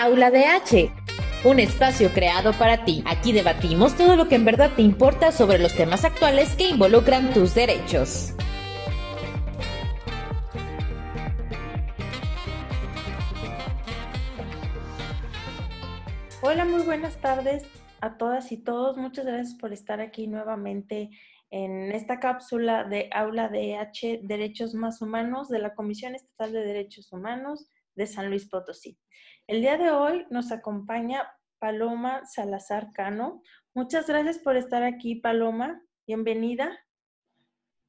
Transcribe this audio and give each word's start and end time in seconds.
Aula 0.00 0.30
DH, 0.30 0.92
un 1.44 1.58
espacio 1.58 2.10
creado 2.10 2.52
para 2.52 2.84
ti. 2.84 3.02
Aquí 3.04 3.32
debatimos 3.32 3.96
todo 3.96 4.14
lo 4.14 4.28
que 4.28 4.36
en 4.36 4.44
verdad 4.44 4.70
te 4.76 4.82
importa 4.82 5.32
sobre 5.32 5.58
los 5.58 5.74
temas 5.74 6.04
actuales 6.04 6.54
que 6.54 6.68
involucran 6.68 7.32
tus 7.32 7.52
derechos. 7.56 8.32
Hola, 16.42 16.64
muy 16.64 16.82
buenas 16.82 17.16
tardes 17.16 17.66
a 18.00 18.16
todas 18.18 18.52
y 18.52 18.58
todos. 18.58 18.96
Muchas 18.96 19.26
gracias 19.26 19.58
por 19.58 19.72
estar 19.72 20.00
aquí 20.00 20.28
nuevamente 20.28 21.10
en 21.50 21.90
esta 21.90 22.20
cápsula 22.20 22.84
de 22.84 23.10
Aula 23.12 23.48
DH 23.48 24.20
Derechos 24.22 24.74
Más 24.74 25.02
Humanos 25.02 25.48
de 25.48 25.58
la 25.58 25.74
Comisión 25.74 26.14
Estatal 26.14 26.52
de 26.52 26.60
Derechos 26.60 27.12
Humanos 27.12 27.68
de 27.98 28.06
San 28.06 28.30
Luis 28.30 28.48
Potosí. 28.48 28.96
El 29.48 29.60
día 29.60 29.76
de 29.76 29.90
hoy 29.90 30.24
nos 30.30 30.52
acompaña 30.52 31.28
Paloma 31.58 32.24
Salazar 32.24 32.92
Cano. 32.92 33.42
Muchas 33.74 34.06
gracias 34.06 34.38
por 34.38 34.56
estar 34.56 34.84
aquí, 34.84 35.16
Paloma. 35.16 35.82
Bienvenida. 36.06 36.78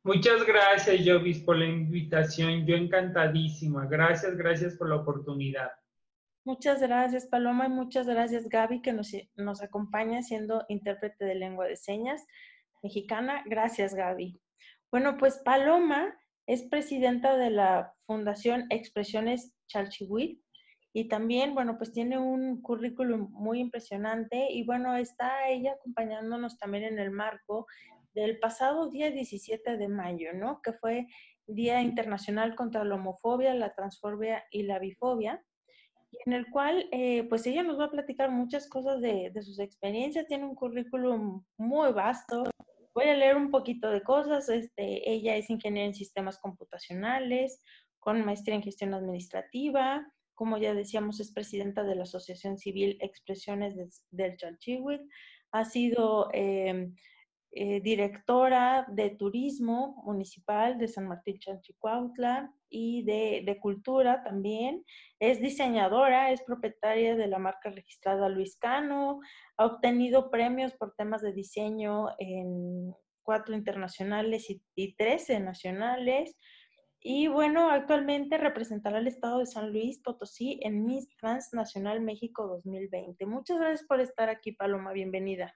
Muchas 0.03 0.43
gracias, 0.47 1.01
Jovis, 1.05 1.41
por 1.41 1.57
la 1.57 1.65
invitación. 1.65 2.65
Yo 2.65 2.75
encantadísima. 2.75 3.85
Gracias, 3.85 4.35
gracias 4.35 4.75
por 4.77 4.89
la 4.89 4.95
oportunidad. 4.95 5.69
Muchas 6.43 6.81
gracias, 6.81 7.27
Paloma, 7.27 7.67
y 7.67 7.69
muchas 7.69 8.07
gracias, 8.07 8.49
Gaby, 8.49 8.81
que 8.81 8.93
nos, 8.93 9.11
nos 9.35 9.61
acompaña 9.61 10.23
siendo 10.23 10.65
intérprete 10.69 11.23
de 11.23 11.35
lengua 11.35 11.67
de 11.67 11.75
señas 11.75 12.25
mexicana. 12.81 13.43
Gracias, 13.45 13.93
Gaby. 13.93 14.41
Bueno, 14.89 15.17
pues 15.17 15.37
Paloma 15.45 16.17
es 16.47 16.63
presidenta 16.63 17.37
de 17.37 17.51
la 17.51 17.93
Fundación 18.07 18.65
Expresiones 18.71 19.53
Chalchihuit 19.69 20.41
y 20.91 21.07
también, 21.07 21.53
bueno, 21.53 21.77
pues 21.77 21.93
tiene 21.93 22.17
un 22.17 22.61
currículum 22.61 23.29
muy 23.31 23.59
impresionante 23.59 24.51
y 24.51 24.65
bueno, 24.65 24.95
está 24.95 25.47
ella 25.47 25.73
acompañándonos 25.73 26.57
también 26.57 26.83
en 26.83 26.99
el 26.99 27.11
marco 27.11 27.67
del 28.13 28.39
pasado 28.39 28.89
día 28.89 29.11
17 29.11 29.77
de 29.77 29.87
mayo, 29.87 30.33
¿no? 30.33 30.61
Que 30.61 30.73
fue 30.73 31.07
Día 31.45 31.81
Internacional 31.81 32.55
contra 32.55 32.83
la 32.83 32.95
Homofobia, 32.95 33.53
la 33.53 33.73
Transfobia 33.73 34.43
y 34.51 34.63
la 34.63 34.79
Bifobia, 34.79 35.43
en 36.25 36.33
el 36.33 36.49
cual, 36.49 36.89
eh, 36.91 37.23
pues 37.29 37.45
ella 37.45 37.63
nos 37.63 37.79
va 37.79 37.85
a 37.85 37.91
platicar 37.91 38.31
muchas 38.31 38.67
cosas 38.67 38.99
de, 38.99 39.31
de 39.31 39.41
sus 39.43 39.59
experiencias, 39.59 40.27
tiene 40.27 40.45
un 40.45 40.55
currículum 40.55 41.43
muy 41.57 41.91
vasto, 41.91 42.45
voy 42.99 43.05
a 43.05 43.15
leer 43.15 43.37
un 43.37 43.51
poquito 43.51 43.89
de 43.89 44.01
cosas. 44.01 44.49
Este, 44.49 45.09
ella 45.09 45.35
es 45.35 45.49
ingeniera 45.49 45.87
en 45.87 45.95
sistemas 45.95 46.37
computacionales, 46.39 47.61
con 47.99 48.25
maestría 48.25 48.55
en 48.55 48.63
gestión 48.63 48.93
administrativa. 48.93 50.05
Como 50.33 50.57
ya 50.57 50.73
decíamos, 50.73 51.19
es 51.19 51.31
presidenta 51.31 51.83
de 51.83 51.95
la 51.95 52.03
Asociación 52.03 52.57
Civil 52.57 52.97
Expresiones 53.01 53.75
del 54.11 54.37
Chalchihuit. 54.37 55.01
Ha 55.51 55.65
sido 55.65 56.29
em, 56.33 56.95
eh, 57.51 57.81
directora 57.81 58.85
de 58.89 59.09
turismo 59.09 60.01
municipal 60.05 60.77
de 60.77 60.87
San 60.87 61.07
Martín 61.07 61.39
Chalchicuautla 61.39 62.53
y 62.69 63.03
de, 63.03 63.41
de, 63.43 63.59
cultura 63.59 64.23
también. 64.23 64.85
Es 65.19 65.41
diseñadora, 65.41 66.31
es 66.31 66.43
propietaria 66.43 67.15
de 67.15 67.25
la 67.25 67.39
marca 67.39 67.71
registrada 67.71 68.29
Luis 68.29 68.55
Cano, 68.55 69.19
ha 69.57 69.65
obtenido 69.65 70.29
premios 70.29 70.73
por 70.73 70.93
temas 70.95 71.23
de 71.23 71.33
diseño 71.33 72.09
en 72.19 72.93
cuatro 73.23 73.55
internacionales 73.55 74.47
y, 74.51 74.61
y 74.75 74.95
13 74.95 75.39
nacionales. 75.39 76.37
Y 77.01 77.27
bueno, 77.27 77.69
actualmente 77.69 78.37
representará 78.37 78.97
al 78.97 79.07
estado 79.07 79.39
de 79.39 79.45
San 79.45 79.71
Luis 79.71 79.99
Potosí 79.99 80.59
en 80.63 80.85
Miss 80.85 81.07
Transnacional 81.17 82.01
México 82.01 82.47
2020. 82.47 83.25
Muchas 83.25 83.57
gracias 83.57 83.87
por 83.87 84.01
estar 84.01 84.29
aquí, 84.29 84.51
Paloma. 84.51 84.91
Bienvenida. 84.91 85.55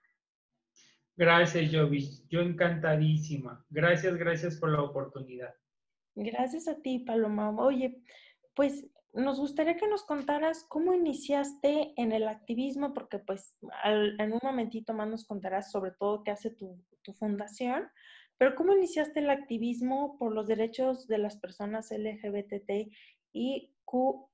Gracias, 1.15 1.69
Jovis. 1.71 2.25
Yo 2.29 2.41
encantadísima. 2.41 3.65
Gracias, 3.69 4.15
gracias 4.15 4.57
por 4.57 4.71
la 4.71 4.81
oportunidad. 4.81 5.53
Gracias 6.15 6.67
a 6.67 6.81
ti, 6.81 6.99
Paloma. 6.99 7.49
Oye, 7.59 8.01
pues 8.55 8.87
nos 9.13 9.39
gustaría 9.39 9.77
que 9.77 9.87
nos 9.87 10.03
contaras 10.03 10.65
cómo 10.67 10.93
iniciaste 10.93 11.93
en 11.97 12.11
el 12.11 12.27
activismo, 12.27 12.93
porque 12.93 13.19
pues 13.19 13.55
en 13.83 14.33
un 14.33 14.39
momentito 14.41 14.93
más 14.93 15.07
nos 15.07 15.25
contarás 15.25 15.71
sobre 15.71 15.91
todo 15.91 16.23
qué 16.23 16.31
hace 16.31 16.49
tu, 16.49 16.83
fundación, 17.19 17.89
pero 18.37 18.55
cómo 18.55 18.73
iniciaste 18.73 19.19
el 19.19 19.29
activismo 19.29 20.17
por 20.17 20.33
los 20.33 20.47
derechos 20.47 21.07
de 21.07 21.17
las 21.17 21.37
personas 21.37 21.91
LGBT 21.91 22.91
y 23.31 23.73
Q. 23.85 24.29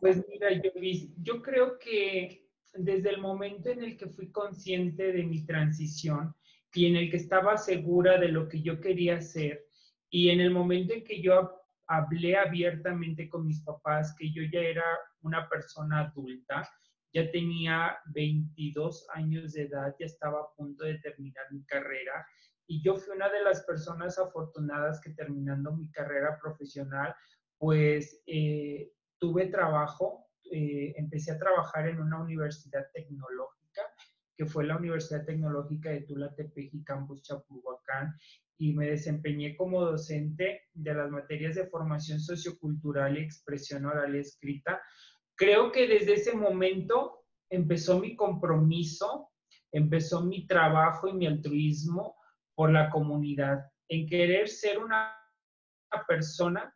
Pues 0.00 0.26
mira, 0.28 0.48
yo 1.22 1.42
creo 1.42 1.78
que 1.78 2.48
desde 2.74 3.10
el 3.10 3.20
momento 3.20 3.70
en 3.70 3.84
el 3.84 3.96
que 3.96 4.08
fui 4.08 4.30
consciente 4.32 5.12
de 5.12 5.22
mi 5.22 5.44
transición 5.44 6.34
y 6.74 6.86
en 6.86 6.96
el 6.96 7.10
que 7.10 7.18
estaba 7.18 7.56
segura 7.56 8.18
de 8.18 8.28
lo 8.28 8.48
que 8.48 8.62
yo 8.62 8.80
quería 8.80 9.16
hacer 9.16 9.66
y 10.10 10.30
en 10.30 10.40
el 10.40 10.50
momento 10.50 10.94
en 10.94 11.04
que 11.04 11.20
yo 11.22 11.62
hablé 11.86 12.36
abiertamente 12.36 13.28
con 13.28 13.46
mis 13.46 13.62
papás 13.62 14.14
que 14.18 14.32
yo 14.32 14.42
ya 14.50 14.60
era 14.60 14.84
una 15.20 15.48
persona 15.48 16.00
adulta, 16.00 16.68
ya 17.12 17.30
tenía 17.30 17.98
22 18.14 19.06
años 19.14 19.52
de 19.52 19.62
edad, 19.62 19.94
ya 19.98 20.06
estaba 20.06 20.40
a 20.40 20.54
punto 20.56 20.84
de 20.84 20.98
terminar 20.98 21.44
mi 21.50 21.64
carrera 21.64 22.26
y 22.66 22.82
yo 22.82 22.96
fui 22.96 23.14
una 23.14 23.28
de 23.28 23.42
las 23.42 23.62
personas 23.64 24.18
afortunadas 24.18 25.00
que 25.00 25.10
terminando 25.10 25.72
mi 25.72 25.90
carrera 25.90 26.38
profesional, 26.40 27.14
pues 27.58 28.22
eh, 28.26 28.92
tuve 29.18 29.46
trabajo, 29.48 30.26
eh, 30.50 30.94
empecé 30.96 31.32
a 31.32 31.38
trabajar 31.38 31.88
en 31.88 32.00
una 32.00 32.22
universidad 32.22 32.86
tecnológica, 32.94 33.82
que 34.36 34.46
fue 34.46 34.64
la 34.64 34.78
Universidad 34.78 35.26
Tecnológica 35.26 35.90
de 35.90 36.00
Tula 36.02 36.34
Tepeji, 36.34 36.82
Campus 36.82 37.22
Chapulhuacán, 37.22 38.16
y 38.56 38.74
me 38.74 38.86
desempeñé 38.88 39.54
como 39.56 39.84
docente 39.84 40.62
de 40.72 40.94
las 40.94 41.10
materias 41.10 41.56
de 41.56 41.66
formación 41.66 42.20
sociocultural 42.20 43.18
y 43.18 43.20
expresión 43.20 43.84
oral 43.84 44.16
y 44.16 44.20
escrita. 44.20 44.80
Creo 45.42 45.72
que 45.72 45.88
desde 45.88 46.12
ese 46.14 46.36
momento 46.36 47.24
empezó 47.50 47.98
mi 47.98 48.14
compromiso, 48.14 49.32
empezó 49.72 50.22
mi 50.22 50.46
trabajo 50.46 51.08
y 51.08 51.14
mi 51.14 51.26
altruismo 51.26 52.14
por 52.54 52.70
la 52.70 52.88
comunidad, 52.88 53.58
en 53.88 54.06
querer 54.06 54.48
ser 54.48 54.78
una 54.78 55.18
persona 56.06 56.72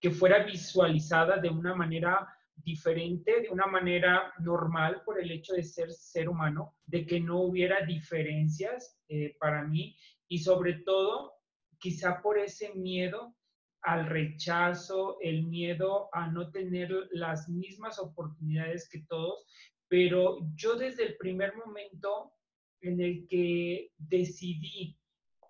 que 0.00 0.10
fuera 0.10 0.42
visualizada 0.42 1.36
de 1.36 1.48
una 1.48 1.76
manera 1.76 2.26
diferente 2.56 3.42
de 3.42 3.50
una 3.50 3.66
manera 3.66 4.34
normal 4.40 5.02
por 5.04 5.20
el 5.20 5.30
hecho 5.30 5.52
de 5.52 5.62
ser 5.62 5.92
ser 5.92 6.28
humano, 6.28 6.74
de 6.86 7.06
que 7.06 7.20
no 7.20 7.42
hubiera 7.42 7.86
diferencias 7.86 8.98
eh, 9.08 9.36
para 9.38 9.62
mí 9.62 9.96
y 10.26 10.38
sobre 10.38 10.80
todo 10.84 11.34
quizá 11.78 12.20
por 12.20 12.36
ese 12.36 12.74
miedo 12.74 13.36
al 13.82 14.06
rechazo, 14.06 15.18
el 15.20 15.44
miedo 15.46 16.08
a 16.12 16.30
no 16.30 16.50
tener 16.50 16.90
las 17.12 17.48
mismas 17.48 17.98
oportunidades 17.98 18.88
que 18.88 19.00
todos, 19.08 19.46
pero 19.88 20.38
yo 20.54 20.76
desde 20.76 21.06
el 21.06 21.16
primer 21.16 21.54
momento 21.56 22.32
en 22.80 23.00
el 23.00 23.26
que 23.28 23.92
decidí 23.96 24.96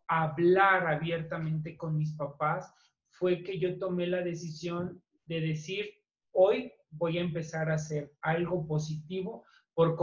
hablar 0.07 0.87
abiertamente 0.87 1.77
con 1.77 1.97
mis 1.97 2.15
papás, 2.15 2.73
fue 3.11 3.43
que 3.43 3.59
yo 3.59 3.79
tomé 3.79 4.07
la 4.07 4.23
decisión 4.23 5.03
de 5.27 5.41
decir, 5.41 5.87
hoy 6.33 6.73
voy 6.91 7.19
a 7.19 7.23
empezar 7.23 7.71
a 7.71 7.75
hacer 7.75 8.13
algo 8.23 8.67
positivo 8.67 9.45
por, 9.75 9.97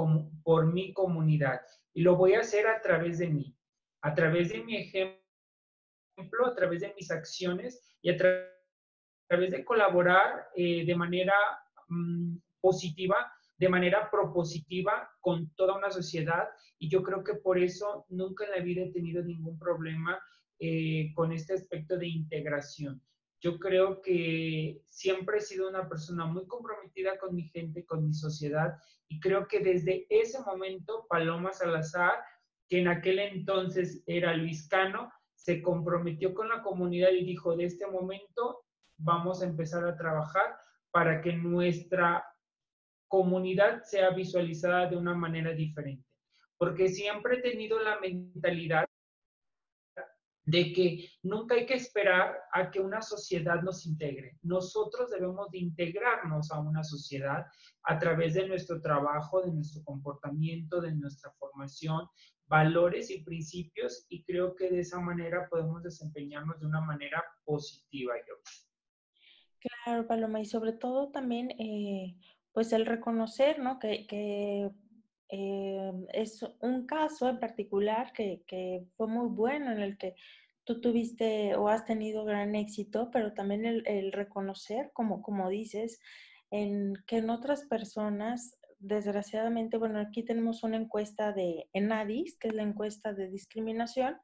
por 0.44 0.72
mi 0.72 0.94
comunidad. 0.94 1.62
Y 1.94 2.02
lo 2.02 2.16
voy 2.16 2.34
a 2.34 2.42
hacer 2.42 2.68
a 2.68 2.82
través 2.82 3.18
de 3.20 3.30
mí, 3.30 3.58
a 4.02 4.14
través 4.14 4.50
de 4.50 4.64
mi 4.64 4.78
ejemplo, 4.78 5.25
a 6.18 6.56
través 6.56 6.82
de 6.82 6.94
mis 6.96 7.12
acciones 7.12 7.82
y 8.02 8.10
a, 8.10 8.18
través 8.18 9.52
de 9.52 9.66
colaborar 9.66 10.48
eh, 10.56 10.86
de 10.86 10.96
manera 10.96 11.34
mm, 11.88 12.38
positiva, 12.62 13.32
de 13.58 13.70
manera 13.70 14.10
propositiva 14.10 15.10
con 15.20 15.50
toda 15.56 15.78
una 15.78 15.92
sociedad. 15.92 16.48
Y 16.80 16.90
yo 16.90 17.04
creo 17.04 17.24
que 17.24 17.36
por 17.36 17.58
eso 17.58 18.06
nunca 18.10 18.46
en 18.46 18.52
la 18.52 18.60
vida 18.60 18.84
he 18.84 18.92
tenido 18.92 19.24
ningún 19.24 19.58
problema 19.58 20.20
eh, 20.60 21.12
con 21.14 21.32
este 21.32 21.54
aspecto 21.54 21.98
de 21.98 22.08
integración. 22.08 23.02
Yo 23.42 23.60
creo 23.60 24.02
que 24.02 24.82
siempre 24.88 25.38
he 25.38 25.42
sido 25.42 25.70
una 25.70 25.88
persona 25.88 26.26
muy 26.26 26.48
comprometida 26.48 27.18
con 27.20 27.36
mi 27.36 27.44
gente, 27.50 27.86
con 27.86 28.08
mi 28.08 28.14
sociedad, 28.14 28.74
y 29.08 29.20
creo 29.20 29.48
que 29.48 29.60
desde 29.60 30.08
ese 30.10 30.40
momento 30.42 31.06
Paloma 31.10 31.52
Salazar, 31.52 32.14
que 32.68 32.80
en 32.80 32.88
aquel 32.88 33.20
entonces 33.20 34.02
era 34.08 34.36
Luis 34.36 34.68
Cano, 34.68 35.12
se 35.46 35.62
comprometió 35.62 36.34
con 36.34 36.50
la 36.50 36.64
comunidad 36.64 37.12
y 37.12 37.24
dijo, 37.24 37.56
de 37.56 37.66
este 37.66 37.86
momento 37.86 38.66
vamos 38.98 39.44
a 39.44 39.46
empezar 39.46 39.86
a 39.86 39.96
trabajar 39.96 40.58
para 40.90 41.22
que 41.22 41.34
nuestra 41.34 42.26
comunidad 43.08 43.84
sea 43.84 44.10
visualizada 44.10 44.88
de 44.88 44.98
una 44.98 45.14
manera 45.14 45.52
diferente. 45.52 46.04
Porque 46.58 46.88
siempre 46.88 47.38
he 47.38 47.42
tenido 47.44 47.80
la 47.80 48.00
mentalidad 48.00 48.85
de 50.46 50.72
que 50.74 51.10
nunca 51.24 51.56
hay 51.56 51.66
que 51.66 51.74
esperar 51.74 52.38
a 52.54 52.70
que 52.70 52.80
una 52.80 53.02
sociedad 53.02 53.62
nos 53.64 53.86
integre. 53.86 54.38
Nosotros 54.44 55.10
debemos 55.10 55.50
de 55.52 55.58
integrarnos 55.58 56.52
a 56.52 56.60
una 56.60 56.84
sociedad 56.84 57.46
a 57.84 58.00
través 58.00 58.36
de 58.36 58.48
nuestro 58.48 58.80
trabajo, 58.82 59.42
de 59.42 59.52
nuestro 59.52 59.84
comportamiento, 59.84 60.82
de 60.82 60.94
nuestra 60.94 61.32
formación, 61.40 62.08
valores 62.48 63.10
y 63.10 63.24
principios 63.24 64.06
y 64.08 64.24
creo 64.24 64.56
que 64.56 64.70
de 64.70 64.82
esa 64.82 65.00
manera 65.00 65.48
podemos 65.50 65.82
desempeñarnos 65.82 66.60
de 66.60 66.68
una 66.68 66.82
manera 66.82 67.24
positiva. 67.44 68.14
Yo. 68.28 68.36
Claro, 69.60 70.08
Paloma, 70.08 70.42
y 70.42 70.46
sobre 70.46 70.74
todo 70.74 71.10
también, 71.10 71.52
eh, 71.60 72.18
pues 72.54 72.72
el 72.72 72.86
reconocer, 72.86 73.58
¿no? 73.60 73.80
Que, 73.80 74.06
que 74.06 74.70
eh, 75.30 75.92
es 76.14 76.46
un 76.62 76.86
caso 76.86 77.30
en 77.30 77.40
particular 77.40 78.14
que, 78.14 78.44
que, 78.48 78.86
fue 78.96 79.08
muy 79.08 79.28
bueno 79.28 79.72
en 79.72 79.82
el 79.82 79.98
que 79.98 80.16
tú 80.64 80.82
tuviste 80.82 81.56
o 81.56 81.68
has 81.68 81.86
tenido 81.86 82.26
gran 82.26 82.56
éxito, 82.56 83.10
pero 83.12 83.34
también 83.34 83.66
el, 83.66 83.84
el 83.88 84.12
reconocer, 84.12 84.92
como, 84.94 85.22
como 85.22 85.50
dices, 85.50 86.00
en 86.52 86.94
que 87.08 87.18
en 87.18 87.30
otras 87.30 87.66
personas, 87.66 88.58
desgraciadamente, 88.80 89.78
bueno, 89.78 90.00
aquí 90.00 90.24
tenemos 90.24 90.64
una 90.64 90.78
encuesta 90.78 91.32
de 91.34 91.68
ENADIS, 91.74 92.38
que 92.38 92.50
es 92.50 92.54
la 92.54 92.64
encuesta 92.64 93.14
de 93.14 93.30
discriminación, 93.30 94.18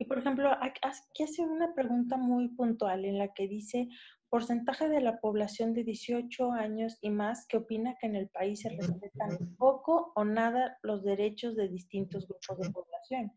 y 0.00 0.06
por 0.06 0.18
ejemplo, 0.18 0.50
aquí 0.62 1.22
hace 1.22 1.42
una 1.42 1.74
pregunta 1.74 2.16
muy 2.16 2.48
puntual 2.48 3.04
en 3.04 3.18
la 3.18 3.34
que 3.34 3.46
dice, 3.46 3.86
porcentaje 4.30 4.88
de 4.88 5.00
la 5.00 5.20
población 5.20 5.74
de 5.74 5.84
18 5.84 6.52
años 6.52 6.96
y 7.00 7.10
más 7.10 7.46
que 7.46 7.58
opina 7.58 7.96
que 8.00 8.06
en 8.06 8.16
el 8.16 8.28
país 8.28 8.60
se 8.60 8.70
respetan 8.70 9.56
poco 9.58 10.12
o 10.14 10.24
nada 10.24 10.78
los 10.82 11.02
derechos 11.02 11.56
de 11.56 11.68
distintos 11.68 12.26
grupos 12.28 12.58
de 12.58 12.70
población. 12.70 13.32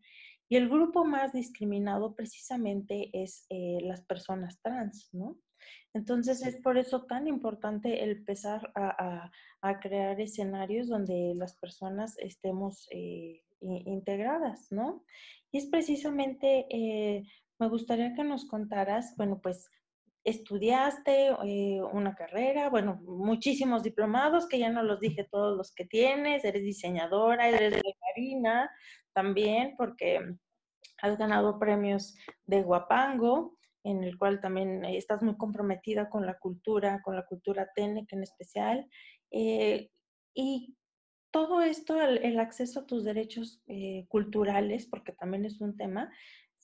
Y 0.48 0.56
el 0.56 0.68
grupo 0.68 1.04
más 1.04 1.32
discriminado 1.32 2.14
precisamente 2.14 3.10
es 3.12 3.46
eh, 3.50 3.78
las 3.82 4.02
personas 4.02 4.60
trans, 4.62 5.08
¿no? 5.12 5.38
Entonces 5.94 6.44
es 6.44 6.56
por 6.60 6.76
eso 6.76 7.04
tan 7.04 7.26
importante 7.26 8.02
el 8.02 8.10
empezar 8.10 8.72
a, 8.74 9.30
crear 9.80 10.20
escenarios 10.20 10.88
donde 10.88 11.32
las 11.34 11.56
personas 11.56 12.18
estemos 12.18 12.86
eh, 12.90 13.42
integradas, 13.60 14.70
¿no? 14.70 15.04
Y 15.50 15.58
es 15.58 15.66
precisamente, 15.66 16.66
eh, 16.68 17.24
me 17.58 17.68
gustaría 17.68 18.12
que 18.14 18.24
nos 18.24 18.44
contaras, 18.44 19.16
bueno, 19.16 19.40
pues 19.40 19.70
estudiaste 20.24 21.28
eh, 21.44 21.82
una 21.92 22.14
carrera, 22.14 22.70
bueno, 22.70 23.00
muchísimos 23.04 23.82
diplomados, 23.82 24.48
que 24.48 24.58
ya 24.58 24.70
no 24.70 24.82
los 24.82 25.00
dije 25.00 25.28
todos 25.30 25.56
los 25.56 25.72
que 25.72 25.84
tienes, 25.84 26.44
eres 26.44 26.62
diseñadora, 26.62 27.48
eres 27.48 27.82
bailarina 27.82 28.70
también, 29.12 29.74
porque 29.76 30.20
has 31.02 31.18
ganado 31.18 31.58
premios 31.58 32.16
de 32.46 32.62
Guapango, 32.62 33.58
en 33.84 34.02
el 34.02 34.16
cual 34.16 34.40
también 34.40 34.84
estás 34.86 35.22
muy 35.22 35.36
comprometida 35.36 36.08
con 36.08 36.24
la 36.24 36.38
cultura, 36.38 37.02
con 37.02 37.14
la 37.14 37.26
cultura 37.26 37.68
técnica 37.74 38.16
en 38.16 38.22
especial. 38.22 38.88
Eh, 39.30 39.90
y 40.32 40.74
todo 41.30 41.60
esto, 41.60 42.00
el, 42.00 42.38
acceso 42.40 42.80
a 42.80 42.86
tus 42.86 43.04
derechos 43.04 43.60
eh, 43.66 44.06
culturales, 44.08 44.86
porque 44.86 45.12
también 45.12 45.44
es 45.44 45.60
un 45.60 45.76
tema, 45.76 46.10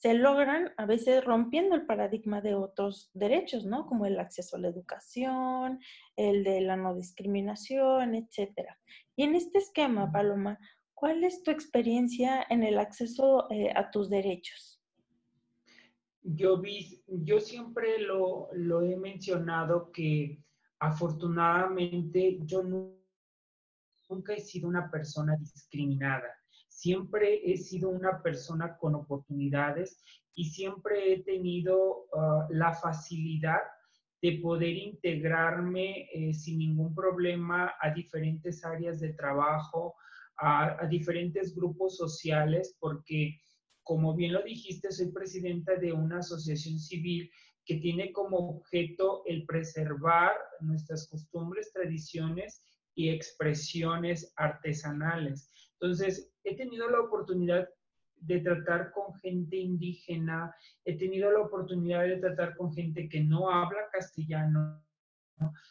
se 0.00 0.14
logran 0.14 0.72
a 0.78 0.86
veces 0.86 1.22
rompiendo 1.22 1.74
el 1.74 1.84
paradigma 1.84 2.40
de 2.40 2.54
otros 2.54 3.10
derechos, 3.12 3.66
¿no? 3.66 3.86
Como 3.86 4.06
el 4.06 4.18
acceso 4.18 4.56
a 4.56 4.58
la 4.58 4.68
educación, 4.68 5.78
el 6.16 6.42
de 6.42 6.62
la 6.62 6.76
no 6.76 6.94
discriminación, 6.94 8.14
etcétera. 8.14 8.80
Y 9.14 9.24
en 9.24 9.34
este 9.34 9.58
esquema, 9.58 10.10
Paloma, 10.10 10.58
¿cuál 10.94 11.22
es 11.22 11.42
tu 11.42 11.50
experiencia 11.50 12.46
en 12.48 12.62
el 12.62 12.78
acceso 12.78 13.46
eh, 13.50 13.74
a 13.76 13.90
tus 13.90 14.08
derechos? 14.08 14.82
Yo, 16.22 16.58
vi, 16.58 17.04
yo 17.06 17.38
siempre 17.38 17.98
lo, 17.98 18.48
lo 18.54 18.80
he 18.80 18.96
mencionado 18.96 19.92
que 19.92 20.42
afortunadamente 20.78 22.38
yo 22.44 22.62
nunca 24.08 24.32
he 24.32 24.40
sido 24.40 24.66
una 24.66 24.90
persona 24.90 25.36
discriminada 25.36 26.39
siempre 26.80 27.42
he 27.44 27.58
sido 27.58 27.90
una 27.90 28.22
persona 28.22 28.78
con 28.78 28.94
oportunidades 28.94 30.02
y 30.34 30.46
siempre 30.46 31.12
he 31.12 31.22
tenido 31.22 32.06
ah, 32.16 32.46
la 32.48 32.72
facilidad 32.72 33.60
de 34.22 34.38
poder 34.42 34.76
integrarme 34.76 36.08
eh, 36.12 36.32
sin 36.32 36.58
ningún 36.58 36.94
problema 36.94 37.74
a 37.80 37.90
diferentes 37.90 38.64
áreas 38.64 38.98
de 39.00 39.12
trabajo, 39.12 39.94
a, 40.38 40.86
diferentes 40.88 41.54
grupos 41.54 41.98
sociales, 41.98 42.74
porque 42.80 43.38
como 43.82 44.14
bien 44.14 44.32
lo 44.32 44.42
dijiste, 44.42 44.90
soy 44.90 45.10
presidenta 45.12 45.76
de 45.76 45.92
una 45.92 46.20
asociación 46.20 46.78
civil 46.78 47.30
que 47.66 47.76
tiene 47.76 48.10
como 48.12 48.38
objeto 48.56 49.22
el 49.26 49.44
preservar 49.44 50.32
nuestras 50.60 51.08
costumbres, 51.08 51.72
tradiciones 51.74 52.62
y 52.94 53.10
expresiones 53.10 54.32
artesanales. 54.36 55.50
Entonces, 55.80 56.30
he 56.44 56.56
tenido 56.56 56.90
la 56.90 57.00
oportunidad 57.00 57.68
de 58.16 58.40
tratar 58.40 58.92
con 58.92 59.14
gente 59.14 59.56
indígena, 59.56 60.54
he 60.84 60.96
tenido 60.98 61.30
la 61.30 61.40
oportunidad 61.40 62.02
de 62.02 62.18
tratar 62.18 62.54
con 62.56 62.72
gente 62.72 63.08
que 63.08 63.20
no 63.20 63.50
habla 63.50 63.88
castellano, 63.90 64.84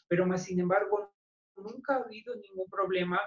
pero 0.08 0.26
más 0.26 0.44
sin 0.46 0.60
embargo, 0.60 1.14
nunca 1.58 1.96
ha 1.96 2.04
habido 2.04 2.36
ningún 2.36 2.68
problema 2.70 3.20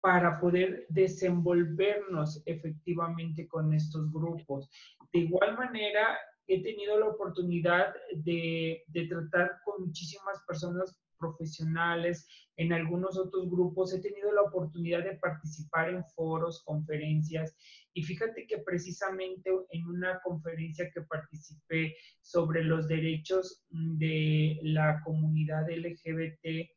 para 0.00 0.38
poder 0.38 0.86
desenvolvernos 0.90 2.42
efectivamente 2.44 3.48
con 3.48 3.72
estos 3.72 4.12
grupos. 4.12 4.68
De 5.12 5.20
igual 5.20 5.56
manera, 5.56 6.18
he 6.46 6.62
tenido 6.62 6.98
la 6.98 7.08
oportunidad 7.08 7.94
de, 8.14 8.84
de 8.88 9.06
tratar 9.06 9.58
con 9.64 9.86
muchísimas 9.86 10.44
personas 10.46 11.00
profesionales, 11.18 12.26
en 12.56 12.72
algunos 12.72 13.18
otros 13.18 13.50
grupos, 13.50 13.92
he 13.92 14.00
tenido 14.00 14.32
la 14.32 14.42
oportunidad 14.42 15.04
de 15.04 15.16
participar 15.16 15.90
en 15.90 16.04
foros, 16.04 16.62
conferencias, 16.64 17.54
y 17.92 18.02
fíjate 18.02 18.46
que 18.46 18.58
precisamente 18.58 19.50
en 19.70 19.86
una 19.86 20.20
conferencia 20.22 20.90
que 20.92 21.02
participé 21.02 21.96
sobre 22.20 22.64
los 22.64 22.88
derechos 22.88 23.64
de 23.70 24.58
la 24.62 25.02
comunidad 25.04 25.70
LGBT 25.70 26.68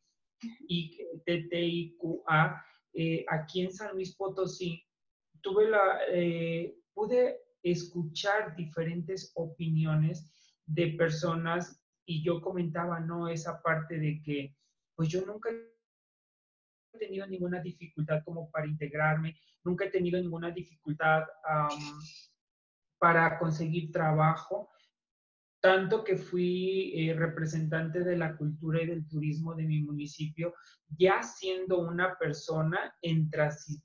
y 0.67 0.97
TTIQA, 1.25 2.65
eh, 2.93 3.25
aquí 3.29 3.61
en 3.61 3.71
San 3.71 3.93
Luis 3.93 4.15
Potosí, 4.15 4.83
tuve 5.41 5.69
la, 5.69 5.99
eh, 6.11 6.75
pude 6.93 7.37
escuchar 7.63 8.55
diferentes 8.55 9.31
opiniones 9.35 10.31
de 10.65 10.87
personas 10.93 11.78
y 12.09 12.23
yo 12.23 12.41
comentaba, 12.41 12.99
¿no? 12.99 13.27
Esa 13.27 13.61
parte 13.61 13.99
de 13.99 14.19
que, 14.23 14.55
pues 14.95 15.09
yo 15.09 15.23
nunca 15.27 15.51
he 15.51 16.97
tenido 16.97 17.27
ninguna 17.27 17.61
dificultad 17.61 18.23
como 18.25 18.49
para 18.49 18.65
integrarme, 18.65 19.39
nunca 19.63 19.85
he 19.85 19.91
tenido 19.91 20.19
ninguna 20.19 20.49
dificultad 20.49 21.25
para 22.97 23.37
conseguir 23.37 23.91
trabajo, 23.91 24.71
tanto 25.61 26.03
que 26.03 26.17
fui 26.17 26.93
eh, 26.95 27.13
representante 27.13 28.03
de 28.03 28.17
la 28.17 28.35
cultura 28.35 28.81
y 28.81 28.87
del 28.87 29.07
turismo 29.07 29.53
de 29.53 29.65
mi 29.65 29.83
municipio, 29.83 30.55
ya 30.97 31.21
siendo 31.21 31.77
una 31.77 32.17
persona 32.17 32.91
en 33.03 33.29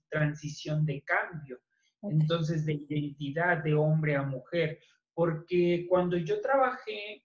transición 0.08 0.86
de 0.86 1.02
cambio, 1.02 1.60
entonces 2.00 2.64
de 2.64 2.72
identidad 2.72 3.62
de 3.62 3.74
hombre 3.74 4.16
a 4.16 4.22
mujer, 4.22 4.78
porque 5.12 5.86
cuando 5.90 6.16
yo 6.16 6.40
trabajé 6.40 7.22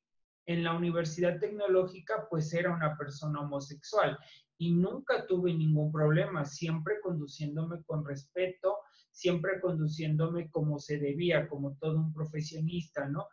en 0.50 0.64
la 0.64 0.76
universidad 0.76 1.40
tecnológica 1.40 2.26
pues 2.28 2.52
era 2.56 2.74
una 2.74 2.98
persona 2.98 3.42
homosexual 3.42 4.18
y 4.58 4.72
nunca 4.72 5.28
tuve 5.28 5.54
ningún 5.54 5.92
problema, 5.92 6.44
siempre 6.44 6.96
conduciéndome 7.04 7.84
con 7.84 8.04
respeto, 8.04 8.80
siempre 9.12 9.62
conduciéndome 9.62 10.50
como 10.50 10.80
se 10.80 10.98
debía, 10.98 11.48
como 11.48 11.78
todo 11.78 12.00
un 12.00 12.12
profesionista, 12.12 13.08
¿no? 13.08 13.28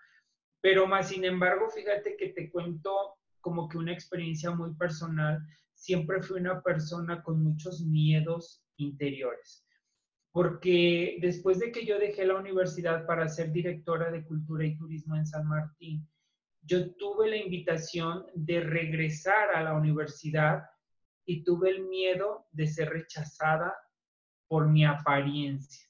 Pero 0.61 0.87
más 0.87 1.09
sin 1.09 1.25
embargo, 1.25 1.71
fíjate 1.71 2.19
que 2.19 2.35
te 2.35 2.51
cuento 2.51 3.15
como 3.41 3.67
que 3.67 3.79
una 3.79 3.95
experiencia 3.95 4.51
muy 4.51 4.75
personal, 4.75 5.41
siempre 5.73 6.21
fui 6.21 6.39
una 6.39 6.61
persona 6.61 7.23
con 7.23 7.43
muchos 7.43 7.81
miedos 7.81 8.63
interiores. 8.77 9.67
Porque 10.33 11.17
después 11.23 11.61
de 11.61 11.73
que 11.73 11.87
yo 11.87 11.99
dejé 11.99 12.27
la 12.27 12.37
universidad 12.37 13.07
para 13.07 13.27
ser 13.27 13.53
directora 13.53 14.11
de 14.11 14.23
cultura 14.23 14.67
y 14.67 14.77
turismo 14.77 15.17
en 15.17 15.27
San 15.27 15.49
Martín, 15.49 16.07
yo 16.67 16.93
tuve 16.97 17.31
la 17.31 17.37
invitación 17.37 18.27
de 18.35 18.61
regresar 18.61 19.55
a 19.55 19.63
la 19.63 19.75
universidad 19.75 20.65
y 21.25 21.45
tuve 21.45 21.71
el 21.71 21.85
miedo 21.87 22.47
de 22.51 22.67
ser 22.67 22.91
rechazada 22.91 23.73
por 24.49 24.69
mi 24.69 24.85
apariencia, 24.85 25.89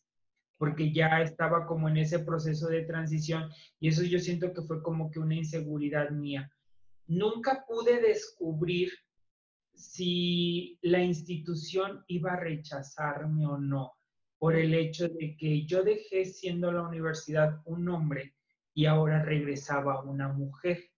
porque 0.59 0.93
ya 0.93 1.23
estaba 1.23 1.67
como 1.67 1.89
en 1.89 1.97
ese 1.97 2.19
proceso 2.21 2.69
de 2.69 2.83
transición 2.85 3.51
y 3.81 3.89
eso 3.89 4.03
yo 4.03 4.19
siento 4.19 4.53
que 4.53 4.63
fue 4.63 4.83
como 4.83 5.11
que 5.11 5.19
una 5.19 5.35
inseguridad 5.35 6.11
mía. 6.11 6.51
Nunca 7.07 7.65
pude 7.67 8.01
descubrir 8.01 8.91
si 9.75 10.79
la 10.83 11.03
institución 11.03 12.05
iba 12.07 12.33
a 12.33 12.41
rechazarme 12.41 13.47
o 13.47 13.59
no, 13.59 13.93
por 14.39 14.57
el 14.57 14.75
hecho 14.75 15.09
de 15.09 15.37
que 15.39 15.65
yo 15.67 15.83
dejé 15.83 16.25
siendo 16.27 16.71
la 16.71 16.83
universidad 16.83 17.61
un 17.65 17.89
hombre 17.89 18.35
y 18.77 18.85
ahora 18.85 19.23
regresaba 19.23 20.03
una 20.03 20.29
mujer. 20.29 20.91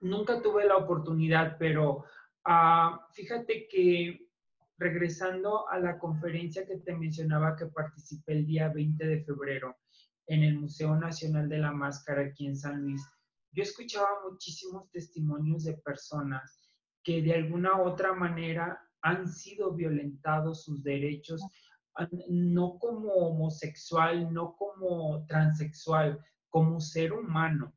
Nunca 0.00 0.42
tuve 0.42 0.66
la 0.66 0.76
oportunidad, 0.76 1.56
pero 1.58 2.04
ah, 2.44 3.06
fíjate 3.12 3.68
que 3.68 4.28
regresando 4.76 5.68
a 5.68 5.78
la 5.78 5.96
conferencia 5.96 6.66
que 6.66 6.78
te 6.78 6.92
mencionaba 6.92 7.54
que 7.54 7.66
participé 7.66 8.32
el 8.32 8.46
día 8.46 8.68
20 8.68 9.06
de 9.06 9.22
febrero 9.22 9.76
en 10.26 10.42
el 10.42 10.58
Museo 10.58 10.96
Nacional 10.96 11.48
de 11.48 11.58
la 11.58 11.70
Máscara 11.70 12.22
aquí 12.22 12.48
en 12.48 12.56
San 12.56 12.82
Luis, 12.82 13.08
yo 13.52 13.62
escuchaba 13.62 14.08
muchísimos 14.28 14.90
testimonios 14.90 15.62
de 15.62 15.74
personas 15.74 16.68
que 17.04 17.22
de 17.22 17.32
alguna 17.32 17.80
u 17.80 17.86
otra 17.86 18.12
manera 18.12 18.82
han 19.02 19.28
sido 19.28 19.72
violentados 19.72 20.64
sus 20.64 20.82
derechos, 20.82 21.46
no 22.28 22.78
como 22.78 23.12
homosexual, 23.12 24.32
no 24.32 24.56
como 24.56 25.24
transexual, 25.26 26.18
como 26.50 26.80
ser 26.80 27.12
humano. 27.12 27.74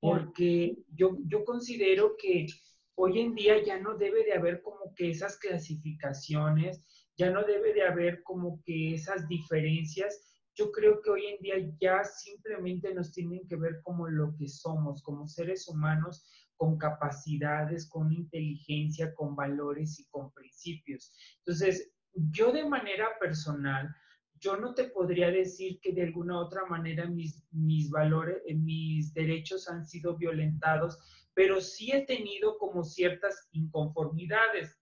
Porque 0.00 0.78
yo, 0.94 1.16
yo 1.26 1.44
considero 1.44 2.16
que 2.16 2.46
hoy 2.94 3.20
en 3.20 3.34
día 3.34 3.62
ya 3.64 3.78
no 3.80 3.96
debe 3.96 4.24
de 4.24 4.34
haber 4.34 4.62
como 4.62 4.94
que 4.94 5.10
esas 5.10 5.36
clasificaciones, 5.38 6.82
ya 7.16 7.30
no 7.30 7.44
debe 7.44 7.74
de 7.74 7.82
haber 7.82 8.22
como 8.22 8.62
que 8.64 8.94
esas 8.94 9.26
diferencias. 9.28 10.24
Yo 10.54 10.70
creo 10.70 11.00
que 11.02 11.10
hoy 11.10 11.26
en 11.26 11.40
día 11.40 11.54
ya 11.80 12.04
simplemente 12.04 12.94
nos 12.94 13.12
tienen 13.12 13.46
que 13.48 13.56
ver 13.56 13.80
como 13.82 14.08
lo 14.08 14.34
que 14.36 14.48
somos, 14.48 15.02
como 15.02 15.26
seres 15.26 15.68
humanos 15.68 16.24
con 16.56 16.76
capacidades, 16.76 17.88
con 17.88 18.12
inteligencia, 18.12 19.14
con 19.14 19.36
valores 19.36 20.00
y 20.00 20.06
con 20.08 20.32
principios. 20.32 21.12
Entonces, 21.38 21.92
yo 22.30 22.52
de 22.52 22.64
manera 22.64 23.08
personal, 23.18 23.94
yo 24.40 24.56
no 24.56 24.74
te 24.74 24.84
podría 24.84 25.30
decir 25.30 25.80
que 25.80 25.92
de 25.92 26.02
alguna 26.02 26.40
otra 26.40 26.64
manera 26.66 27.06
mis, 27.06 27.44
mis 27.50 27.90
valores, 27.90 28.38
eh, 28.46 28.54
mis 28.54 29.12
derechos 29.12 29.68
han 29.68 29.84
sido 29.84 30.16
violentados, 30.16 30.98
pero 31.34 31.60
sí 31.60 31.90
he 31.92 32.04
tenido 32.04 32.58
como 32.58 32.84
ciertas 32.84 33.48
inconformidades. 33.52 34.80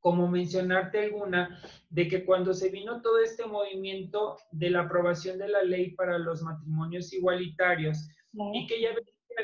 Como 0.00 0.28
mencionarte 0.28 1.00
alguna, 1.00 1.60
de 1.90 2.06
que 2.06 2.24
cuando 2.24 2.54
se 2.54 2.70
vino 2.70 3.02
todo 3.02 3.18
este 3.18 3.46
movimiento 3.46 4.36
de 4.52 4.70
la 4.70 4.82
aprobación 4.82 5.38
de 5.38 5.48
la 5.48 5.64
ley 5.64 5.96
para 5.96 6.18
los 6.18 6.42
matrimonios 6.42 7.12
igualitarios, 7.12 8.08
y 8.32 8.66
que 8.68 8.80
ya 8.80 8.90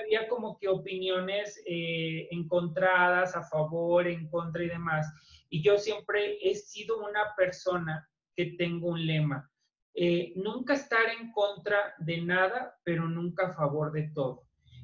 había 0.00 0.28
como 0.28 0.58
que 0.58 0.68
opiniones 0.68 1.62
eh, 1.66 2.28
encontradas, 2.30 3.36
a 3.36 3.42
favor, 3.42 4.06
en 4.06 4.28
contra 4.28 4.62
y 4.62 4.68
demás. 4.68 5.06
Y 5.48 5.62
yo 5.62 5.78
siempre 5.78 6.38
he 6.42 6.54
sido 6.54 6.98
una 6.98 7.34
persona 7.36 8.08
que 8.34 8.56
tengo 8.58 8.88
un 8.88 9.06
lema. 9.06 9.50
Eh, 9.94 10.32
nunca 10.36 10.74
estar 10.74 11.08
en 11.20 11.30
contra 11.30 11.94
de 11.98 12.20
nada, 12.20 12.76
pero 12.82 13.08
nunca 13.08 13.48
a 13.48 13.54
favor 13.54 13.92
de 13.92 14.10
todo. 14.12 14.42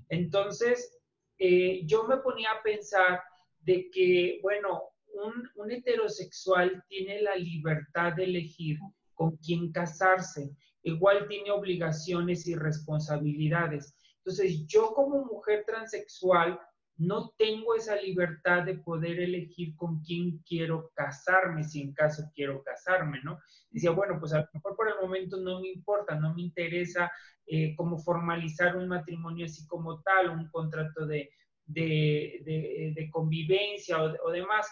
Entonces, 0.09 0.99
eh, 1.38 1.83
yo 1.85 2.05
me 2.05 2.19
ponía 2.19 2.52
a 2.52 2.62
pensar 2.62 3.21
de 3.61 3.90
que, 3.90 4.38
bueno, 4.43 4.83
un, 5.12 5.49
un, 5.57 5.71
heterosexual 5.73 6.85
tiene 6.88 7.23
la 7.23 7.35
libertad 7.35 8.12
de 8.12 8.25
elegir 8.25 8.79
con 9.14 9.37
quién 9.38 9.73
casarse, 9.73 10.50
igual 10.83 11.26
tiene 11.29 11.50
obligaciones 11.50 12.47
y 12.47 12.55
responsabilidades. 12.55 13.95
Entonces, 14.25 14.67
yo 14.67 14.93
como 14.93 15.25
mujer 15.25 15.65
transexual 15.67 16.61
no 17.00 17.33
tengo 17.39 17.75
esa 17.75 17.97
libertad 17.97 18.65
de 18.65 18.75
poder 18.75 19.21
elegir 19.21 19.75
con 19.75 20.03
quién 20.03 20.39
quiero 20.47 20.91
casarme, 20.95 21.65
si 21.65 21.81
en 21.81 21.95
caso 21.95 22.31
quiero 22.35 22.62
casarme, 22.62 23.21
¿no? 23.25 23.39
Decía, 23.71 23.91
bueno, 23.91 24.19
pues 24.21 24.35
a 24.35 24.41
lo 24.41 24.49
mejor 24.53 24.77
por 24.77 24.89
el 24.89 25.00
momento 25.00 25.39
no 25.39 25.61
me 25.61 25.69
importa, 25.69 26.15
no 26.17 26.35
me 26.35 26.43
interesa 26.43 27.11
eh, 27.47 27.75
como 27.75 27.99
formalizar 27.99 28.77
un 28.77 28.87
matrimonio 28.87 29.47
así 29.47 29.67
como 29.67 30.03
tal, 30.03 30.29
un 30.29 30.50
contrato 30.50 31.07
de, 31.07 31.31
de, 31.65 33.09
convivencia 33.11 34.03
o, 34.03 34.15
o 34.25 34.31
demás, 34.31 34.69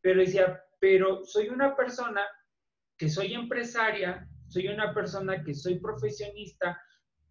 pero 0.00 0.20
decía, 0.20 0.62
pero 0.78 1.24
soy 1.24 1.48
una 1.48 1.74
persona 1.74 2.22
que 2.96 3.08
soy 3.08 3.34
empresaria, 3.34 4.28
soy 4.46 4.68
una 4.68 4.94
persona 4.94 5.42
que 5.42 5.52
soy 5.52 5.80
profesionista, 5.80 6.80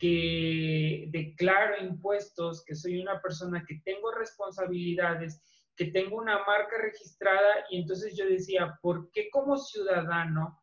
que 0.01 1.09
declaro 1.11 1.79
impuestos, 1.79 2.65
que 2.65 2.73
soy 2.73 2.99
una 2.99 3.21
persona 3.21 3.63
que 3.67 3.81
tengo 3.85 4.11
responsabilidades, 4.11 5.43
que 5.75 5.91
tengo 5.91 6.17
una 6.17 6.39
marca 6.39 6.79
registrada 6.81 7.65
y 7.69 7.81
entonces 7.81 8.17
yo 8.17 8.25
decía, 8.25 8.79
¿por 8.81 9.11
qué 9.11 9.29
como 9.29 9.59
ciudadano 9.59 10.59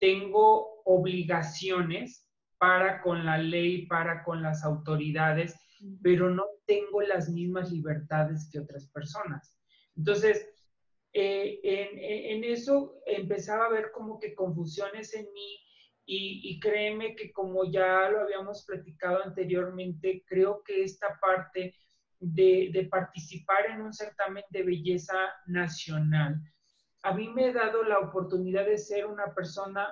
tengo 0.00 0.82
obligaciones 0.84 2.28
para 2.58 3.00
con 3.00 3.24
la 3.24 3.38
ley, 3.38 3.86
para 3.86 4.24
con 4.24 4.42
las 4.42 4.64
autoridades, 4.64 5.54
pero 6.02 6.28
no 6.28 6.46
tengo 6.66 7.00
las 7.02 7.28
mismas 7.28 7.70
libertades 7.70 8.48
que 8.50 8.58
otras 8.58 8.88
personas? 8.88 9.56
Entonces, 9.96 10.48
eh, 11.12 11.60
en, 11.62 12.42
en, 12.42 12.44
eso 12.44 12.96
empezaba 13.06 13.66
a 13.66 13.70
ver 13.70 13.92
como 13.92 14.18
que 14.18 14.34
confusiones 14.34 15.14
en 15.14 15.32
mí 15.32 15.58
y, 16.12 16.58
créeme 16.58 17.14
que 17.14 17.32
como 17.32 17.70
ya 17.70 18.08
lo 18.10 18.22
habíamos 18.22 18.64
platicado 18.64 19.22
anteriormente, 19.22 20.24
creo 20.26 20.60
que 20.64 20.82
esta 20.82 21.16
parte 21.20 21.76
de, 22.18 22.70
de, 22.72 22.84
participar 22.86 23.66
en 23.70 23.82
un 23.82 23.92
certamen 23.92 24.42
de 24.50 24.64
belleza 24.64 25.14
nacional, 25.46 26.40
a 27.04 27.14
mí 27.14 27.28
me 27.28 27.46
ha 27.46 27.52
dado 27.52 27.84
la 27.84 28.00
oportunidad 28.00 28.66
de 28.66 28.76
ser 28.76 29.06
una 29.06 29.32
persona 29.32 29.88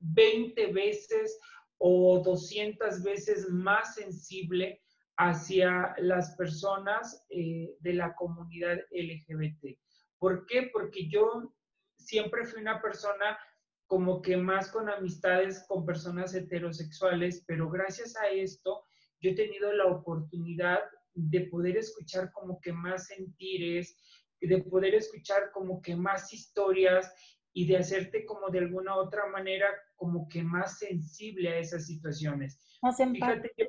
20 0.00 0.72
veces 0.72 1.38
o 1.78 2.20
200 2.24 3.02
veces 3.04 3.48
más 3.48 3.94
sensible 3.94 4.82
hacia 5.18 5.94
las 5.98 6.34
personas 6.36 7.24
eh, 7.30 7.76
de 7.78 7.94
la 7.94 8.14
comunidad 8.16 8.78
LGBT. 8.90 9.78
¿Por 10.18 10.46
qué? 10.46 10.68
Porque 10.72 11.08
yo 11.08 11.54
siempre 11.96 12.44
fui 12.44 12.60
una 12.60 12.80
persona 12.82 13.38
como 13.86 14.20
que 14.20 14.36
más 14.36 14.70
con 14.70 14.88
amistades 14.88 15.64
con 15.68 15.86
personas 15.86 16.34
heterosexuales, 16.34 17.44
pero 17.46 17.70
gracias 17.70 18.16
a 18.16 18.28
esto 18.28 18.82
yo 19.20 19.30
he 19.30 19.34
tenido 19.34 19.72
la 19.72 19.86
oportunidad 19.86 20.80
de 21.14 21.42
poder 21.42 21.76
escuchar 21.76 22.30
como 22.32 22.60
que 22.60 22.72
más 22.72 23.06
sentires, 23.06 23.96
de 24.40 24.62
poder 24.62 24.94
escuchar 24.94 25.50
como 25.52 25.80
que 25.80 25.96
más 25.96 26.32
historias 26.32 27.12
y 27.52 27.66
de 27.66 27.78
hacerte 27.78 28.26
como 28.26 28.50
de 28.50 28.58
alguna 28.58 28.96
otra 28.96 29.26
manera 29.28 29.68
como 29.94 30.28
que 30.28 30.42
más 30.42 30.78
sensible 30.78 31.48
a 31.48 31.58
esas 31.58 31.86
situaciones. 31.86 32.60
Más 32.82 32.98
fíjate, 32.98 33.52
yo, 33.56 33.66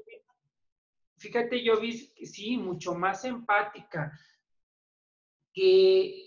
fíjate, 1.18 1.64
yo 1.64 1.80
vi, 1.80 1.94
sí, 1.94 2.58
mucho 2.58 2.96
más 2.96 3.24
empática, 3.24 4.12
que 5.54 6.27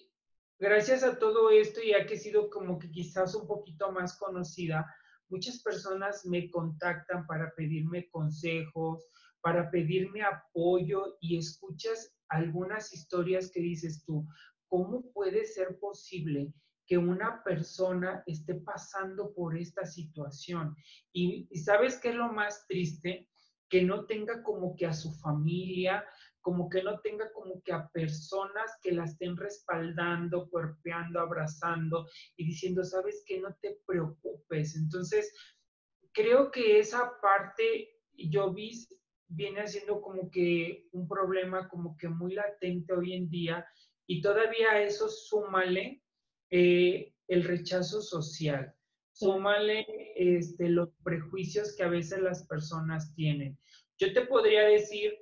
gracias 0.61 1.03
a 1.03 1.19
todo 1.19 1.51
esto, 1.51 1.81
ya 1.83 2.07
que 2.07 2.15
he 2.15 2.19
sido 2.19 2.51
como 2.51 2.79
que 2.79 2.91
quizás 2.91 3.35
un 3.35 3.47
poquito 3.47 3.91
más 3.91 4.17
conocida, 4.19 4.87
muchas 5.31 5.63
personas 5.63 6.27
me 6.27 6.51
contactan 6.51 7.27
para 7.27 7.53
pedirme 7.57 8.09
consejos, 8.11 9.07
para 9.41 9.71
pedirme 9.71 10.23
apoyo 10.23 11.17
y 11.21 11.39
escuchas 11.39 12.15
algunas 12.29 12.93
historias 12.93 13.51
que 13.51 13.61
dices 13.61 14.05
tú, 14.05 14.27
¿cómo 14.67 15.11
puede 15.13 15.47
ser 15.47 15.79
posible 15.81 16.53
que 16.87 16.99
una 16.99 17.43
persona 17.43 18.23
esté 18.27 18.55
pasando 18.57 19.33
por 19.33 19.57
esta 19.57 19.87
situación? 19.87 20.77
Y, 21.13 21.49
y 21.51 21.59
sabes 21.59 21.99
qué 21.99 22.11
es 22.11 22.17
lo 22.17 22.33
más 22.33 22.67
triste? 22.67 23.29
Que 23.71 23.83
no 23.83 24.05
tenga 24.05 24.43
como 24.43 24.77
que 24.77 24.87
a 24.87 24.93
su 24.93 25.13
familia, 25.15 26.05
como 26.41 26.69
que 26.69 26.83
no 26.83 27.01
tenga 27.01 27.31
como 27.33 27.63
que 27.63 27.73
a 27.73 27.89
personas 27.89 28.71
que 28.83 28.93
la 28.93 29.05
estén 29.05 29.37
respaldando, 29.37 30.49
cuerpeando, 30.49 31.21
abrazando 31.21 32.07
y 32.37 32.47
diciendo, 32.47 32.85
sabes 32.85 33.23
que 33.27 33.41
no 33.41 33.55
te 33.61 33.79
preocupes. 33.87 34.77
Entonces, 34.77 35.33
creo 36.13 36.51
que 36.51 36.79
esa 36.79 37.13
parte, 37.21 38.01
yo 38.13 38.53
vi, 38.53 38.73
viene 39.29 39.67
siendo 39.67 40.01
como 40.01 40.31
que 40.31 40.89
un 40.93 41.07
problema 41.07 41.69
como 41.69 41.97
que 41.97 42.09
muy 42.09 42.35
latente 42.35 42.93
hoy 42.93 43.15
en 43.15 43.31
día 43.31 43.67
y 44.07 44.21
todavía 44.21 44.73
a 44.73 44.83
eso 44.83 45.09
súmale 45.09 46.03
eh, 46.51 47.15
el 47.29 47.45
rechazo 47.45 48.03
social, 48.03 48.75
súmale 49.13 49.87
este, 50.17 50.69
los 50.69 50.91
prejuicios 51.05 51.77
que 51.77 51.85
a 51.85 51.89
veces 51.89 52.21
las 52.21 52.47
personas 52.47 53.15
tienen. 53.15 53.57
Yo 53.99 54.13
te 54.13 54.23
podría 54.23 54.63
decir 54.65 55.17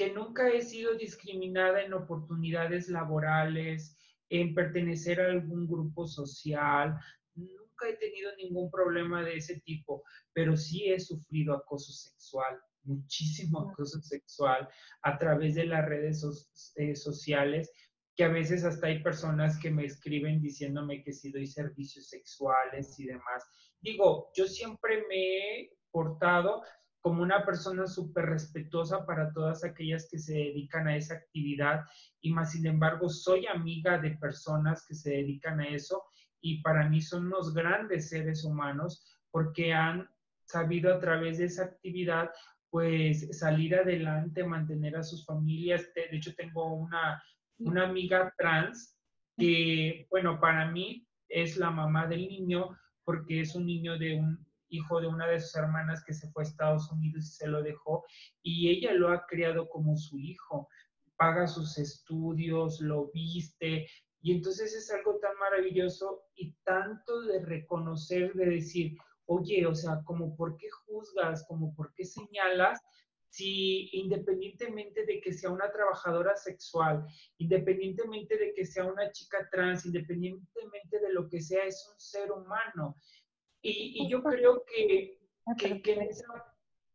que 0.00 0.14
nunca 0.14 0.48
he 0.48 0.62
sido 0.62 0.94
discriminada 0.94 1.82
en 1.82 1.92
oportunidades 1.92 2.88
laborales, 2.88 3.98
en 4.30 4.54
pertenecer 4.54 5.20
a 5.20 5.30
algún 5.30 5.68
grupo 5.68 6.06
social, 6.06 6.98
nunca 7.34 7.86
he 7.86 7.98
tenido 7.98 8.34
ningún 8.36 8.70
problema 8.70 9.22
de 9.22 9.36
ese 9.36 9.60
tipo, 9.60 10.02
pero 10.32 10.56
sí 10.56 10.90
he 10.90 10.98
sufrido 10.98 11.52
acoso 11.52 11.92
sexual, 11.92 12.58
muchísimo 12.84 13.68
acoso 13.68 14.00
sexual 14.00 14.66
a 15.02 15.18
través 15.18 15.54
de 15.56 15.66
las 15.66 15.84
redes 15.84 16.24
eh, 16.76 16.96
sociales, 16.96 17.70
que 18.16 18.24
a 18.24 18.28
veces 18.28 18.64
hasta 18.64 18.86
hay 18.86 19.02
personas 19.02 19.58
que 19.58 19.70
me 19.70 19.84
escriben 19.84 20.40
diciéndome 20.40 21.02
que 21.02 21.12
si 21.12 21.30
doy 21.30 21.46
servicios 21.46 22.08
sexuales 22.08 22.98
y 22.98 23.04
demás. 23.04 23.44
Digo, 23.82 24.30
yo 24.34 24.46
siempre 24.46 25.04
me 25.10 25.36
he 25.36 25.72
portado 25.90 26.62
como 27.00 27.22
una 27.22 27.44
persona 27.44 27.86
súper 27.86 28.26
respetuosa 28.26 29.06
para 29.06 29.32
todas 29.32 29.64
aquellas 29.64 30.08
que 30.10 30.18
se 30.18 30.34
dedican 30.34 30.86
a 30.86 30.96
esa 30.96 31.14
actividad 31.14 31.84
y 32.20 32.32
más 32.32 32.52
sin 32.52 32.66
embargo 32.66 33.08
soy 33.08 33.46
amiga 33.46 33.98
de 33.98 34.12
personas 34.18 34.84
que 34.86 34.94
se 34.94 35.10
dedican 35.10 35.60
a 35.60 35.68
eso 35.68 36.02
y 36.40 36.62
para 36.62 36.88
mí 36.88 37.00
son 37.00 37.26
unos 37.26 37.54
grandes 37.54 38.10
seres 38.10 38.44
humanos 38.44 39.18
porque 39.30 39.72
han 39.72 40.08
sabido 40.44 40.94
a 40.94 40.98
través 40.98 41.38
de 41.38 41.44
esa 41.44 41.64
actividad 41.64 42.30
pues 42.70 43.36
salir 43.36 43.74
adelante, 43.74 44.44
mantener 44.44 44.96
a 44.96 45.02
sus 45.02 45.26
familias. 45.26 45.92
De 45.94 46.16
hecho, 46.16 46.34
tengo 46.36 46.72
una, 46.72 47.20
una 47.58 47.84
amiga 47.84 48.32
trans 48.38 48.96
que, 49.36 50.06
bueno, 50.10 50.40
para 50.40 50.70
mí 50.70 51.06
es 51.28 51.56
la 51.56 51.70
mamá 51.70 52.06
del 52.06 52.28
niño 52.28 52.76
porque 53.04 53.40
es 53.40 53.54
un 53.54 53.66
niño 53.66 53.98
de 53.98 54.16
un 54.16 54.46
hijo 54.70 55.00
de 55.00 55.06
una 55.06 55.26
de 55.26 55.40
sus 55.40 55.54
hermanas 55.56 56.02
que 56.04 56.14
se 56.14 56.30
fue 56.30 56.42
a 56.42 56.46
Estados 56.46 56.90
Unidos 56.90 57.26
y 57.26 57.32
se 57.32 57.46
lo 57.46 57.62
dejó 57.62 58.04
y 58.42 58.70
ella 58.70 58.92
lo 58.94 59.10
ha 59.10 59.26
criado 59.26 59.68
como 59.68 59.96
su 59.96 60.18
hijo, 60.18 60.68
paga 61.16 61.46
sus 61.46 61.78
estudios, 61.78 62.80
lo 62.80 63.10
viste 63.12 63.86
y 64.22 64.32
entonces 64.32 64.74
es 64.74 64.90
algo 64.90 65.18
tan 65.18 65.36
maravilloso 65.38 66.24
y 66.34 66.52
tanto 66.64 67.22
de 67.22 67.40
reconocer, 67.40 68.32
de 68.34 68.46
decir, 68.46 68.96
oye, 69.26 69.66
o 69.66 69.74
sea, 69.74 70.02
como 70.04 70.36
por 70.36 70.56
qué 70.58 70.68
juzgas, 70.70 71.46
como 71.46 71.74
por 71.74 71.92
qué 71.94 72.04
señalas, 72.04 72.80
si 73.30 73.88
independientemente 73.92 75.06
de 75.06 75.20
que 75.20 75.32
sea 75.32 75.50
una 75.50 75.70
trabajadora 75.70 76.36
sexual, 76.36 77.06
independientemente 77.38 78.36
de 78.36 78.52
que 78.52 78.66
sea 78.66 78.84
una 78.84 79.10
chica 79.12 79.48
trans, 79.50 79.86
independientemente 79.86 80.98
de 80.98 81.12
lo 81.12 81.28
que 81.28 81.40
sea, 81.40 81.64
es 81.64 81.88
un 81.92 82.00
ser 82.00 82.32
humano. 82.32 82.96
Y, 83.62 84.08
yo 84.08 84.22
creo 84.22 84.64
que, 84.64 85.18
en, 85.62 86.02
esa, 86.02 86.26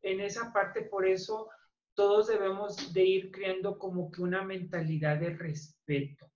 en 0.02 0.20
esa 0.20 0.52
parte, 0.52 0.84
por 0.84 1.06
eso, 1.08 1.50
todos 1.94 2.28
debemos 2.28 2.94
de 2.94 3.04
ir 3.04 3.32
creando 3.32 3.78
como 3.78 4.12
que 4.12 4.22
una 4.22 4.44
mentalidad 4.44 5.20
de 5.20 5.32
respeto. 5.32 6.30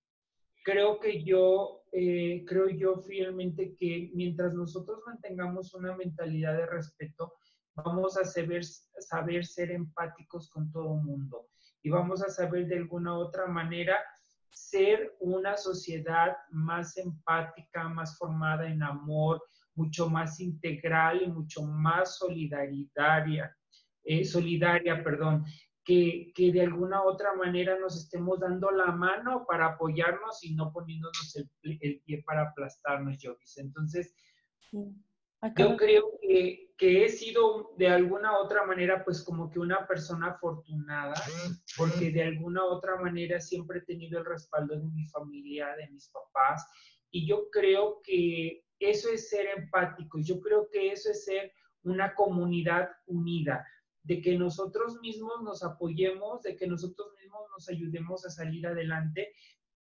Creo 0.64 1.00
que 1.00 1.24
yo, 1.24 1.82
eh, 1.92 2.44
creo 2.46 2.68
yo 2.68 2.98
fielmente 2.98 3.74
que 3.76 4.10
mientras 4.14 4.54
nosotros 4.54 5.00
mantengamos 5.06 5.74
una 5.74 5.96
mentalidad 5.96 6.56
de 6.56 6.66
respeto, 6.66 7.34
vamos 7.74 8.16
a 8.16 8.24
saber, 8.24 8.64
saber 8.64 9.44
ser 9.44 9.70
empáticos 9.70 10.50
con 10.50 10.70
todo 10.70 10.96
el 10.96 11.02
mundo. 11.02 11.48
Y 11.82 11.90
vamos 11.90 12.22
a 12.22 12.28
saber 12.28 12.66
de 12.66 12.76
alguna 12.76 13.16
otra 13.16 13.46
manera 13.46 13.96
ser 14.50 15.16
una 15.20 15.56
sociedad 15.56 16.36
más 16.50 16.96
empática, 16.96 17.88
más 17.88 18.18
formada 18.18 18.68
en 18.68 18.82
amor, 18.82 19.42
mucho 19.74 20.08
más 20.08 20.40
integral 20.40 21.22
y 21.22 21.28
mucho 21.28 21.62
más 21.62 22.18
solidaria, 22.18 23.56
eh, 24.04 24.24
solidaria, 24.24 25.02
perdón 25.02 25.44
que, 25.84 26.50
de 26.52 26.62
alguna 26.62 27.02
otra 27.02 27.34
manera 27.34 27.78
nos 27.78 27.96
estemos 27.96 28.38
dando 28.38 28.70
la 28.70 28.92
mano 28.92 29.44
para 29.46 29.66
apoyarnos 29.66 30.44
y 30.44 30.54
no 30.54 30.72
poniéndonos 30.72 31.36
el, 31.62 32.00
pie 32.04 32.22
para 32.24 32.42
aplastarnos, 32.42 33.18
Jovis. 33.20 33.58
Entonces, 33.58 34.14
yo 34.72 35.76
creo 35.76 36.04
que, 36.20 36.72
que, 36.76 37.04
he 37.04 37.08
sido 37.08 37.72
de 37.76 37.88
alguna 37.88 38.38
otra 38.38 38.64
manera, 38.66 39.04
pues 39.04 39.22
como 39.22 39.50
que 39.50 39.58
una 39.58 39.86
persona 39.86 40.28
afortunada, 40.28 41.14
porque 41.76 42.10
de 42.10 42.22
alguna 42.22 42.64
otra 42.64 42.96
manera 42.96 43.40
siempre 43.40 43.80
he 43.80 43.82
tenido 43.82 44.20
el 44.20 44.26
respaldo 44.26 44.78
de 44.78 44.86
mi 44.86 45.06
familia, 45.08 45.74
de 45.76 45.88
mis 45.88 46.08
papás, 46.08 46.66
y 47.10 47.26
yo 47.26 47.48
creo 47.50 48.00
que 48.04 48.64
eso 48.80 49.10
es 49.10 49.28
ser 49.28 49.46
empático, 49.56 50.18
yo 50.20 50.40
creo 50.40 50.68
que 50.70 50.90
eso 50.92 51.10
es 51.10 51.24
ser 51.24 51.52
una 51.82 52.14
comunidad 52.14 52.90
unida 53.06 53.66
de 54.02 54.20
que 54.20 54.36
nosotros 54.36 54.98
mismos 55.00 55.42
nos 55.42 55.62
apoyemos, 55.62 56.42
de 56.42 56.56
que 56.56 56.66
nosotros 56.66 57.12
mismos 57.20 57.42
nos 57.50 57.68
ayudemos 57.68 58.24
a 58.24 58.30
salir 58.30 58.66
adelante. 58.66 59.32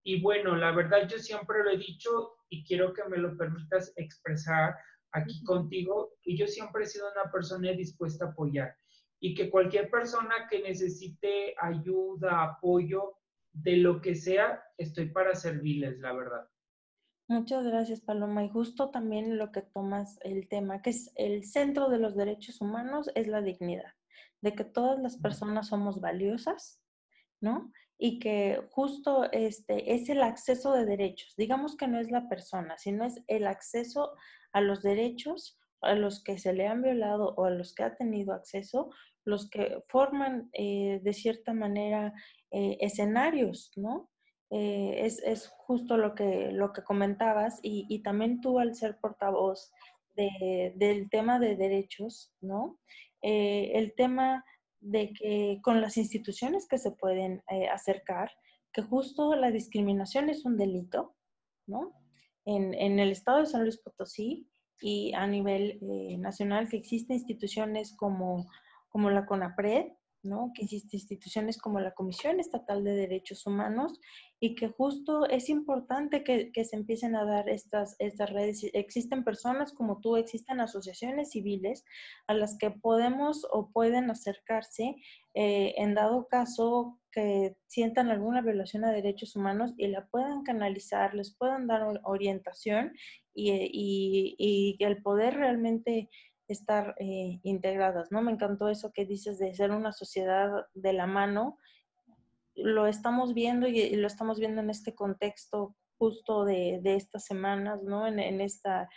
Y 0.03 0.21
bueno, 0.21 0.55
la 0.55 0.71
verdad 0.71 1.07
yo 1.07 1.19
siempre 1.19 1.63
lo 1.63 1.71
he 1.71 1.77
dicho 1.77 2.35
y 2.49 2.63
quiero 2.63 2.93
que 2.93 3.03
me 3.09 3.17
lo 3.17 3.35
permitas 3.37 3.93
expresar 3.97 4.75
aquí 5.11 5.43
contigo, 5.43 6.13
que 6.21 6.35
yo 6.35 6.47
siempre 6.47 6.83
he 6.83 6.87
sido 6.87 7.11
una 7.11 7.31
persona 7.31 7.71
dispuesta 7.71 8.25
a 8.25 8.29
apoyar 8.29 8.75
y 9.19 9.33
que 9.33 9.49
cualquier 9.49 9.89
persona 9.89 10.47
que 10.49 10.61
necesite 10.61 11.55
ayuda, 11.59 12.43
apoyo, 12.43 13.15
de 13.53 13.77
lo 13.77 14.01
que 14.01 14.15
sea, 14.15 14.61
estoy 14.77 15.09
para 15.09 15.33
servirles, 15.33 15.99
la 15.99 16.13
verdad. 16.13 16.47
Muchas 17.27 17.65
gracias, 17.65 18.01
Paloma. 18.01 18.43
Y 18.43 18.49
justo 18.49 18.91
también 18.91 19.37
lo 19.37 19.51
que 19.51 19.61
tomas 19.61 20.19
el 20.21 20.47
tema, 20.47 20.81
que 20.81 20.91
es 20.91 21.11
el 21.15 21.43
centro 21.43 21.89
de 21.89 21.97
los 21.97 22.15
derechos 22.15 22.61
humanos, 22.61 23.09
es 23.15 23.27
la 23.27 23.41
dignidad 23.41 23.93
de 24.41 24.53
que 24.53 24.63
todas 24.63 24.99
las 24.99 25.17
personas 25.17 25.69
somos 25.69 25.99
valiosas, 25.99 26.79
¿no? 27.41 27.71
Y 27.97 28.19
que 28.19 28.61
justo 28.69 29.31
este 29.31 29.95
es 29.95 30.09
el 30.09 30.21
acceso 30.21 30.73
de 30.73 30.85
derechos. 30.85 31.33
Digamos 31.35 31.75
que 31.75 31.87
no 31.87 31.99
es 31.99 32.11
la 32.11 32.29
persona, 32.29 32.77
sino 32.77 33.05
es 33.05 33.19
el 33.27 33.47
acceso 33.47 34.13
a 34.53 34.61
los 34.61 34.83
derechos 34.83 35.57
a 35.85 35.93
los 35.93 36.23
que 36.23 36.37
se 36.37 36.53
le 36.53 36.67
han 36.67 36.81
violado 36.81 37.33
o 37.37 37.45
a 37.45 37.51
los 37.51 37.73
que 37.73 37.83
ha 37.83 37.95
tenido 37.95 38.33
acceso, 38.33 38.89
los 39.23 39.49
que 39.49 39.83
forman 39.87 40.49
eh, 40.53 40.99
de 41.03 41.13
cierta 41.13 41.53
manera 41.53 42.13
eh, 42.51 42.77
escenarios, 42.81 43.71
¿no? 43.75 44.09
Eh, 44.51 45.05
es, 45.05 45.47
justo 45.57 45.97
lo 45.97 46.13
que, 46.13 46.51
lo 46.51 46.71
que 46.71 46.83
comentabas 46.83 47.59
y, 47.63 47.85
y 47.89 48.03
también 48.03 48.41
tú 48.41 48.59
al 48.59 48.75
ser 48.75 48.99
portavoz 48.99 49.71
de, 50.15 50.73
del 50.75 51.09
tema 51.09 51.39
de 51.39 51.55
derechos, 51.55 52.31
¿no? 52.41 52.79
Eh, 53.21 53.71
el 53.73 53.93
tema 53.95 54.45
de 54.79 55.11
que 55.13 55.59
con 55.63 55.81
las 55.81 55.97
instituciones 55.97 56.67
que 56.67 56.77
se 56.77 56.91
pueden 56.91 57.43
eh, 57.49 57.67
acercar, 57.67 58.31
que 58.71 58.83
justo 58.83 59.35
la 59.35 59.51
discriminación 59.51 60.29
es 60.29 60.45
un 60.45 60.57
delito, 60.57 61.15
¿no? 61.65 61.93
En, 62.45 62.73
en, 62.75 62.99
el 62.99 63.11
estado 63.11 63.39
de 63.39 63.47
San 63.47 63.63
Luis 63.63 63.79
Potosí 63.79 64.47
y 64.79 65.13
a 65.13 65.25
nivel 65.25 65.79
eh, 65.81 66.17
nacional 66.17 66.69
que 66.69 66.77
existen 66.77 67.17
instituciones 67.17 67.95
como, 67.95 68.45
como 68.89 69.09
la 69.09 69.25
CONAPRED, 69.25 69.87
que 70.53 70.63
existen 70.63 70.97
instituciones 70.97 71.57
como 71.57 71.79
la 71.79 71.93
Comisión 71.93 72.39
Estatal 72.39 72.83
de 72.83 72.95
Derechos 72.95 73.45
Humanos 73.45 73.99
y 74.39 74.55
que 74.55 74.67
justo 74.67 75.27
es 75.27 75.49
importante 75.49 76.23
que, 76.23 76.51
se 76.65 76.75
empiecen 76.75 77.15
a 77.15 77.25
dar 77.25 77.47
estas, 77.47 77.95
estas 77.99 78.31
redes. 78.31 78.65
Existen 78.73 79.23
personas 79.23 79.71
como 79.71 79.99
tú, 80.01 80.17
existen 80.17 80.59
asociaciones 80.59 81.31
civiles 81.31 81.85
a 82.27 82.33
las 82.33 82.57
que 82.57 82.71
podemos 82.71 83.45
o 83.51 83.71
pueden 83.71 84.09
acercarse 84.09 84.95
eh, 85.33 85.73
en 85.77 85.93
dado 85.93 86.27
caso 86.27 86.99
que 87.11 87.55
sientan 87.67 88.09
alguna 88.09 88.41
violación 88.41 88.83
a 88.83 88.91
derechos 88.91 89.35
humanos 89.35 89.73
y 89.77 89.87
la 89.87 90.05
puedan 90.07 90.43
canalizar, 90.43 91.13
les 91.13 91.35
puedan 91.35 91.67
dar 91.67 91.83
orientación 92.03 92.93
y, 93.33 93.51
y, 93.51 94.35
y 94.37 94.83
el 94.83 95.01
poder 95.01 95.35
realmente 95.35 96.09
estar 96.47 96.95
eh, 96.99 97.39
integradas, 97.43 98.11
¿no? 98.11 98.21
Me 98.21 98.31
encantó 98.31 98.69
eso 98.69 98.91
que 98.93 99.05
dices 99.05 99.39
de 99.39 99.53
ser 99.53 99.71
una 99.71 99.91
sociedad 99.91 100.67
de 100.73 100.93
la 100.93 101.07
mano. 101.07 101.57
Lo 102.55 102.87
estamos 102.87 103.33
viendo 103.33 103.67
y, 103.67 103.95
lo 103.95 104.07
estamos 104.07 104.39
viendo 104.39 104.61
en 104.61 104.69
este 104.69 104.93
contexto 104.93 105.75
justo 105.97 106.45
de, 106.45 106.81
estas 106.83 107.25
semanas, 107.25 107.81
¿no? 107.83 108.07
En, 108.07 108.41
esta, 108.41 108.89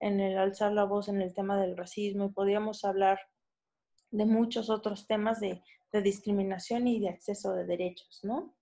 en 0.00 0.20
el 0.20 0.36
alzar 0.36 0.72
la 0.72 0.84
voz 0.84 1.08
en 1.08 1.22
el 1.22 1.32
tema 1.32 1.60
del 1.60 1.76
racismo 1.76 2.26
y 2.26 2.32
podríamos 2.32 2.84
hablar 2.84 3.18
de 4.10 4.26
muchos 4.26 4.70
otros 4.70 5.06
temas 5.06 5.40
de, 5.40 5.62
discriminación 5.92 6.86
y 6.86 7.00
de 7.00 7.08
acceso 7.08 7.52
de 7.52 7.66
derechos, 7.66 8.20
¿no? 8.22 8.54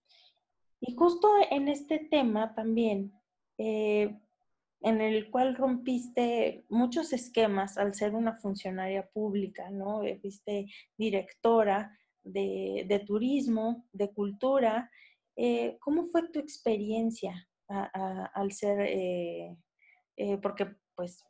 Y 0.81 0.95
justo 0.95 1.29
en 1.51 1.69
este 1.69 1.99
tema 1.99 2.55
también, 2.55 3.13
eh, 3.59 4.19
en 4.81 5.01
el 5.01 5.31
cual 5.31 5.57
rompiste 5.57 6.65
muchos 6.69 7.13
esquemas 7.13 7.79
al 7.79 7.95
ser 7.95 8.15
una 8.15 8.35
funcionaria 8.35 9.09
pública, 9.09 9.71
¿no? 9.71 10.05
Eh, 10.05 10.19
fuiste 10.21 10.67
directora 10.97 11.97
de, 12.23 13.05
turismo, 13.07 13.87
de 13.93 14.13
cultura. 14.13 14.91
Eh, 15.37 15.77
¿Cómo 15.81 16.07
fue 16.09 16.29
tu 16.31 16.39
experiencia 16.39 17.49
al 17.69 18.53
ser, 18.53 18.81
eh, 18.81 19.57
porque 20.41 20.75
pues 20.95 21.23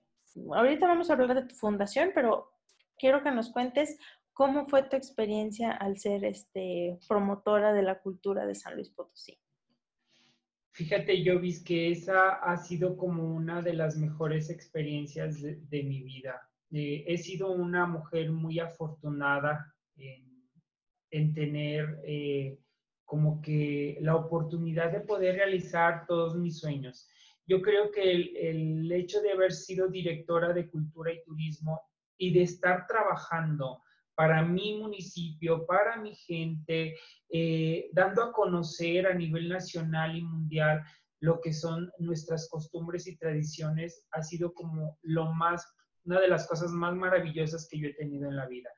ahorita 0.54 0.87
vamos 0.87 1.11
a 1.11 1.14
hablar 1.14 1.34
de 1.34 1.48
tu 1.48 1.54
fundación, 1.56 2.12
pero 2.14 2.52
quiero 2.96 3.22
que 3.22 3.32
nos 3.32 3.50
cuentes 3.50 3.98
cómo 4.32 4.68
fue 4.68 4.84
tu 4.84 4.96
experiencia 4.96 5.72
al 5.72 5.98
ser 5.98 6.24
este, 6.24 6.98
promotora 7.08 7.72
de 7.72 7.82
la 7.82 8.00
cultura 8.00 8.46
de 8.46 8.54
San 8.54 8.74
Luis 8.76 8.90
Potosí. 8.90 9.37
Fíjate, 10.79 11.25
yo 11.25 11.41
vi 11.41 11.61
que 11.64 11.91
esa 11.91 12.35
ha 12.35 12.57
sido 12.57 12.97
como 12.97 13.35
una 13.35 13.61
de 13.62 13.73
las 13.73 13.97
mejores 13.97 14.49
experiencias 14.49 15.43
de, 15.43 15.83
mi 15.83 16.05
vida. 16.05 16.41
Eh, 16.71 17.03
he 17.05 17.19
sido 17.19 17.51
una 17.51 17.85
mujer 17.85 18.31
muy 18.31 18.61
afortunada 18.61 19.75
en, 19.97 21.35
tener 21.35 21.99
eh, 22.05 22.61
como 23.05 23.43
que 23.43 23.99
la 24.03 24.14
oportunidad 24.14 24.93
de 24.93 25.01
poder 25.01 25.35
realizar 25.35 26.07
todos 26.07 26.37
mis 26.37 26.61
sueños. 26.61 27.09
Yo 27.45 27.61
creo 27.61 27.91
que 27.91 28.12
el, 28.12 28.37
el 28.37 28.93
hecho 28.93 29.21
de 29.21 29.33
haber 29.33 29.53
sido 29.53 29.88
directora 29.88 30.53
de 30.53 30.71
cultura 30.71 31.12
y 31.12 31.25
turismo 31.25 31.81
y 32.17 32.33
de 32.33 32.43
estar 32.43 32.87
trabajando 32.87 33.83
para 34.18 34.42
mi 34.42 34.76
municipio, 34.76 35.64
para 35.64 35.96
mi 35.96 36.12
gente, 36.12 36.96
eh, 37.31 37.88
dando 37.92 38.24
a 38.24 38.33
conocer 38.33 39.07
a 39.07 39.14
nivel 39.14 39.48
nacional 39.48 40.16
y 40.16 40.22
mundial 40.22 40.83
lo 41.20 41.40
que 41.40 41.52
son 41.52 41.88
nuestras 42.00 42.48
costumbres 42.48 43.07
y 43.07 43.16
tradiciones, 43.16 44.09
ha 44.11 44.24
sido 44.24 44.52
como 44.54 44.98
lo 45.02 45.33
más, 45.35 45.64
una 46.04 46.20
de 46.20 46.26
las 46.26 46.48
cosas 46.48 46.72
más 46.72 46.96
maravillosas 46.96 47.68
que 47.70 47.78
yo 47.78 47.87
he 47.87 47.94
tenido 47.94 48.28
en 48.28 48.35
la 48.35 48.48
vida. 48.48 48.68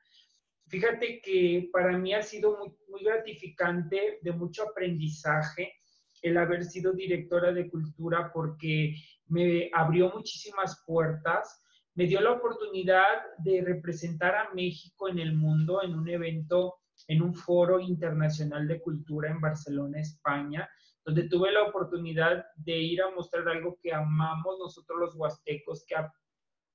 Fíjate 0.67 1.21
que 1.21 1.71
para 1.73 1.97
mí 1.97 2.13
ha 2.13 2.21
sido 2.21 2.59
muy, 2.59 2.77
muy 2.89 3.03
gratificante, 3.03 4.19
de 4.21 4.31
mucho 4.33 4.69
aprendizaje, 4.69 5.73
el 6.21 6.37
haber 6.37 6.65
sido 6.65 6.93
directora 6.93 7.51
de 7.51 7.67
cultura 7.67 8.31
porque 8.31 8.93
me 9.25 9.71
abrió 9.73 10.11
muchísimas 10.13 10.83
puertas, 10.85 11.63
me 11.95 12.05
dio 12.05 12.21
la 12.21 12.31
oportunidad 12.31 13.19
de 13.39 13.61
representar 13.61 14.35
a 14.35 14.53
México 14.53 15.09
en 15.09 15.19
el 15.19 15.33
mundo 15.33 15.83
en 15.83 15.95
un 15.95 16.07
evento, 16.07 16.75
en 17.07 17.21
un 17.21 17.35
foro 17.35 17.79
internacional 17.79 18.67
de 18.67 18.79
cultura 18.79 19.29
en 19.29 19.41
Barcelona, 19.41 19.99
España, 19.99 20.69
donde 21.03 21.27
tuve 21.27 21.51
la 21.51 21.63
oportunidad 21.63 22.45
de 22.55 22.77
ir 22.77 23.01
a 23.01 23.11
mostrar 23.11 23.47
algo 23.49 23.77
que 23.81 23.93
amamos 23.93 24.57
nosotros 24.59 24.99
los 24.99 25.15
huastecos, 25.15 25.83
que 25.87 25.95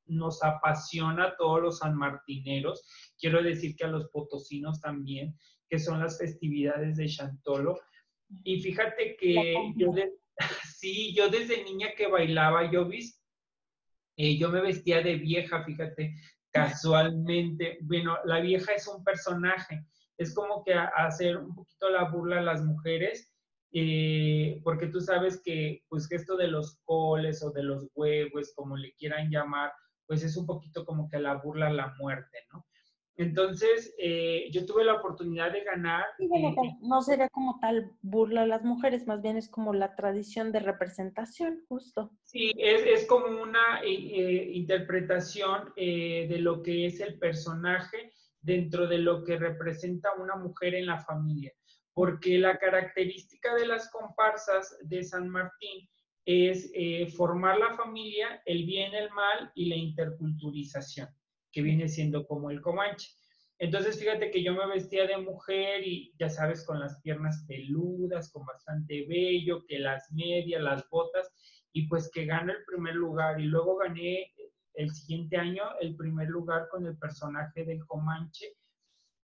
nos 0.07 0.42
apasiona 0.42 1.24
a 1.24 1.37
todos 1.37 1.62
los 1.62 1.79
sanmartineros. 1.79 2.87
Quiero 3.18 3.42
decir 3.42 3.74
que 3.76 3.85
a 3.85 3.88
los 3.88 4.09
potosinos 4.11 4.81
también, 4.81 5.37
que 5.68 5.79
son 5.79 6.00
las 6.00 6.18
festividades 6.18 6.96
de 6.96 7.09
Chantolo. 7.09 7.79
Y 8.44 8.61
fíjate 8.61 9.16
que 9.16 9.55
yo, 9.76 9.92
sí, 10.76 11.14
yo 11.14 11.29
desde 11.29 11.64
niña 11.64 11.88
que 11.96 12.09
bailaba, 12.09 12.70
yo 12.70 12.87
vi, 12.87 13.00
eh, 14.16 14.38
yo 14.38 14.50
me 14.50 14.61
vestía 14.61 15.02
de 15.02 15.16
vieja, 15.16 15.64
fíjate, 15.64 16.14
casualmente. 16.50 17.79
Bueno, 17.83 18.16
la 18.24 18.40
vieja 18.40 18.72
es 18.72 18.88
un 18.88 19.05
personaje, 19.05 19.85
es 20.16 20.35
como 20.35 20.64
que 20.64 20.74
hacer 20.74 21.37
un 21.37 21.55
poquito 21.55 21.90
la 21.90 22.05
burla 22.05 22.38
a 22.38 22.42
las 22.42 22.64
mujeres, 22.64 23.33
eh, 23.72 24.61
porque 24.64 24.87
tú 24.87 25.00
sabes 25.00 25.42
que, 25.44 25.83
pues, 25.88 26.09
que 26.09 26.16
esto 26.16 26.37
de 26.37 26.48
los 26.48 26.79
coles 26.85 27.42
o 27.42 27.50
de 27.50 27.62
los 27.62 27.87
huevos, 27.94 28.52
como 28.55 28.76
le 28.76 28.94
quieran 28.94 29.31
llamar, 29.31 29.72
pues 30.07 30.22
es 30.22 30.37
un 30.37 30.46
poquito 30.46 30.85
como 30.87 31.09
que 31.11 31.18
la 31.18 31.35
burla 31.35 31.66
a 31.66 31.72
la 31.72 31.94
muerte, 31.98 32.38
¿no? 32.52 32.64
Entonces, 33.18 33.94
eh, 33.98 34.48
yo 34.52 34.66
tuve 34.66 34.85
la 34.85 34.94
oportunidad 34.94 35.50
de 35.50 35.64
ganar. 35.64 36.05
Eh, 36.18 36.55
no 36.83 37.00
sería 37.00 37.31
como 37.31 37.59
tal 37.61 37.92
burla 38.02 38.42
a 38.42 38.46
las 38.46 38.62
mujeres, 38.62 39.07
más 39.07 39.22
bien 39.22 39.38
es 39.38 39.48
como 39.48 39.72
la 39.72 39.94
tradición 39.94 40.52
de 40.52 40.61
representación, 40.61 41.64
justo. 41.66 42.11
Sí, 42.24 42.52
es, 42.59 42.83
es 42.83 43.07
como 43.07 43.42
una 43.42 43.81
eh, 43.83 44.50
interpretación 44.52 45.72
de 45.76 46.37
lo 46.40 46.62
que 46.62 46.87
es 46.87 47.00
el 47.00 47.18
personaje 47.18 48.12
dentro 48.40 48.87
de 48.87 48.98
lo 48.98 49.24
que 49.24 49.38
representa 49.38 50.11
una 50.18 50.37
mujer 50.37 50.74
en 50.74 50.87
la 50.87 51.00
familia. 51.00 51.52
Porque 51.94 52.37
la 52.37 52.59
característica 52.59 53.55
de 53.55 53.66
las 53.66 53.90
comparsas 53.90 54.76
de 54.83 55.02
San 55.02 55.31
Martín 55.31 55.88
es 56.26 56.70
formar 57.16 57.59
la 57.59 57.72
familia, 57.72 58.42
el 58.44 58.66
bien, 58.66 58.94
el 58.94 59.11
mal 59.11 59.50
y 59.55 59.70
la 59.70 59.76
interculturización 59.76 61.09
que 61.57 61.62
viene 61.62 61.88
siendo 61.88 62.27
como 62.27 62.51
el 62.51 62.61
comanche. 62.61 63.09
Entonces, 63.59 63.99
fíjate 63.99 64.31
que 64.31 64.42
yo 64.42 64.53
me 64.53 64.66
vestía 64.66 65.07
de 65.07 65.16
mujer 65.16 65.83
y 65.87 66.12
ya 66.19 66.29
sabes, 66.29 66.66
con 66.66 66.79
las 66.79 67.01
piernas 67.01 67.47
peludas, 67.49 68.31
con 68.31 68.45
bastante 68.45 69.07
vello, 69.09 69.64
que 69.66 69.79
las 69.79 70.12
medias, 70.12 70.62
las 70.62 70.87
botas, 70.90 71.33
y 71.73 71.88
pues 71.88 72.11
que 72.12 72.27
gano 72.27 72.53
el 72.53 72.62
primer 72.66 72.95
lugar. 72.95 73.40
Y 73.40 73.45
luego 73.45 73.79
gané 73.79 74.35
el 74.75 74.90
siguiente 74.90 75.38
año 75.38 75.62
el 75.81 75.97
primer 75.97 76.29
lugar 76.29 76.69
con 76.71 76.87
el 76.87 76.99
personaje 76.99 77.64
del 77.64 77.87
Comanche. 77.87 78.53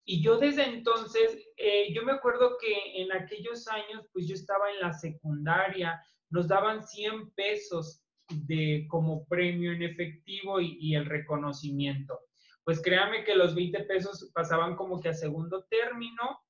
Y 0.04 0.22
yo 0.22 0.38
desde 0.38 0.66
entonces, 0.66 1.38
eh, 1.56 1.94
yo 1.94 2.04
me 2.04 2.12
acuerdo 2.12 2.58
que 2.60 3.02
en 3.02 3.14
aquellos 3.14 3.70
años, 3.70 4.06
pues 4.12 4.28
yo 4.28 4.36
estaba 4.36 4.70
en 4.70 4.82
la 4.82 4.92
secundaria, 4.92 6.04
nos 6.30 6.50
daban 6.50 6.84
100 6.86 7.32
pesos 7.36 8.04
de, 8.30 8.86
como 8.90 9.26
premio 9.26 9.72
en 9.72 9.84
efectivo 9.84 10.60
y, 10.60 10.96
el 10.96 11.06
reconocimiento. 11.06 12.20
Pues 12.64 12.82
créame 12.82 13.24
que 13.24 13.36
los 13.36 13.56
20 13.56 13.84
pesos 13.84 14.30
pasaban 14.34 14.76
como 14.76 15.00
que 15.00 15.10
a 15.10 15.14
segundo 15.14 15.66
término, 15.70 16.42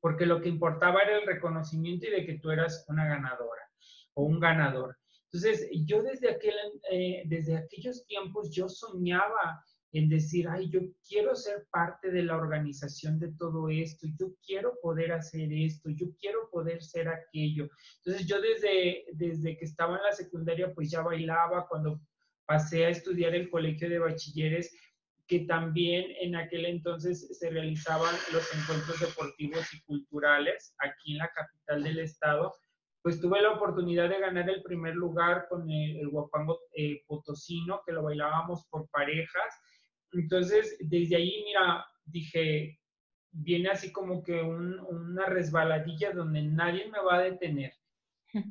porque 0.00 0.26
lo 0.26 0.40
que 0.40 0.48
importaba 0.48 1.02
era 1.02 1.18
el 1.18 1.26
reconocimiento 1.26 2.06
y 2.06 2.10
de 2.10 2.26
que 2.26 2.38
tú 2.38 2.50
eras 2.50 2.84
una 2.88 3.06
ganadora 3.06 3.62
o 4.14 4.24
un 4.24 4.40
ganador. 4.40 4.98
Entonces, 5.32 5.68
yo 5.86 6.02
desde, 6.02 6.30
aquel, 6.30 6.54
eh, 6.90 7.22
desde 7.26 7.56
aquellos 7.56 8.04
tiempos 8.06 8.50
yo 8.50 8.68
soñaba 8.68 9.64
en 9.92 10.08
decir, 10.08 10.48
ay, 10.48 10.70
yo 10.70 10.80
quiero 11.06 11.36
ser 11.36 11.66
parte 11.70 12.10
de 12.10 12.22
la 12.22 12.36
organización 12.36 13.18
de 13.18 13.32
todo 13.34 13.68
esto, 13.68 14.06
yo 14.18 14.34
quiero 14.44 14.78
poder 14.80 15.12
hacer 15.12 15.52
esto, 15.52 15.90
yo 15.90 16.06
quiero 16.18 16.48
poder 16.50 16.82
ser 16.82 17.08
aquello. 17.08 17.68
Entonces 17.98 18.26
yo 18.26 18.40
desde, 18.40 19.04
desde 19.12 19.56
que 19.56 19.64
estaba 19.66 19.98
en 19.98 20.02
la 20.04 20.12
secundaria, 20.12 20.72
pues 20.74 20.90
ya 20.90 21.02
bailaba, 21.02 21.68
cuando 21.68 22.00
pasé 22.46 22.86
a 22.86 22.88
estudiar 22.88 23.34
el 23.34 23.50
colegio 23.50 23.88
de 23.90 23.98
bachilleres, 23.98 24.74
que 25.26 25.40
también 25.40 26.06
en 26.20 26.36
aquel 26.36 26.66
entonces 26.66 27.38
se 27.38 27.50
realizaban 27.50 28.14
los 28.32 28.54
encuentros 28.54 28.98
deportivos 29.00 29.72
y 29.72 29.82
culturales 29.82 30.74
aquí 30.78 31.12
en 31.12 31.18
la 31.18 31.30
capital 31.30 31.82
del 31.84 31.98
estado, 32.00 32.52
pues 33.02 33.20
tuve 33.20 33.42
la 33.42 33.52
oportunidad 33.52 34.08
de 34.08 34.20
ganar 34.20 34.48
el 34.48 34.62
primer 34.62 34.94
lugar 34.94 35.46
con 35.48 35.68
el, 35.70 36.08
guapango 36.08 36.60
eh, 36.76 37.02
potosino, 37.06 37.82
que 37.84 37.92
lo 37.92 38.02
bailábamos 38.02 38.66
por 38.70 38.88
parejas, 38.90 39.60
entonces, 40.12 40.76
desde 40.80 41.16
ahí, 41.16 41.42
mira, 41.44 41.86
dije, 42.04 42.78
viene 43.30 43.70
así 43.70 43.92
como 43.92 44.22
que 44.22 44.42
una 44.42 45.26
resbaladilla 45.26 46.12
donde 46.12 46.42
nadie 46.42 46.90
me 46.90 47.00
va 47.00 47.16
a 47.16 47.22
detener. 47.22 47.72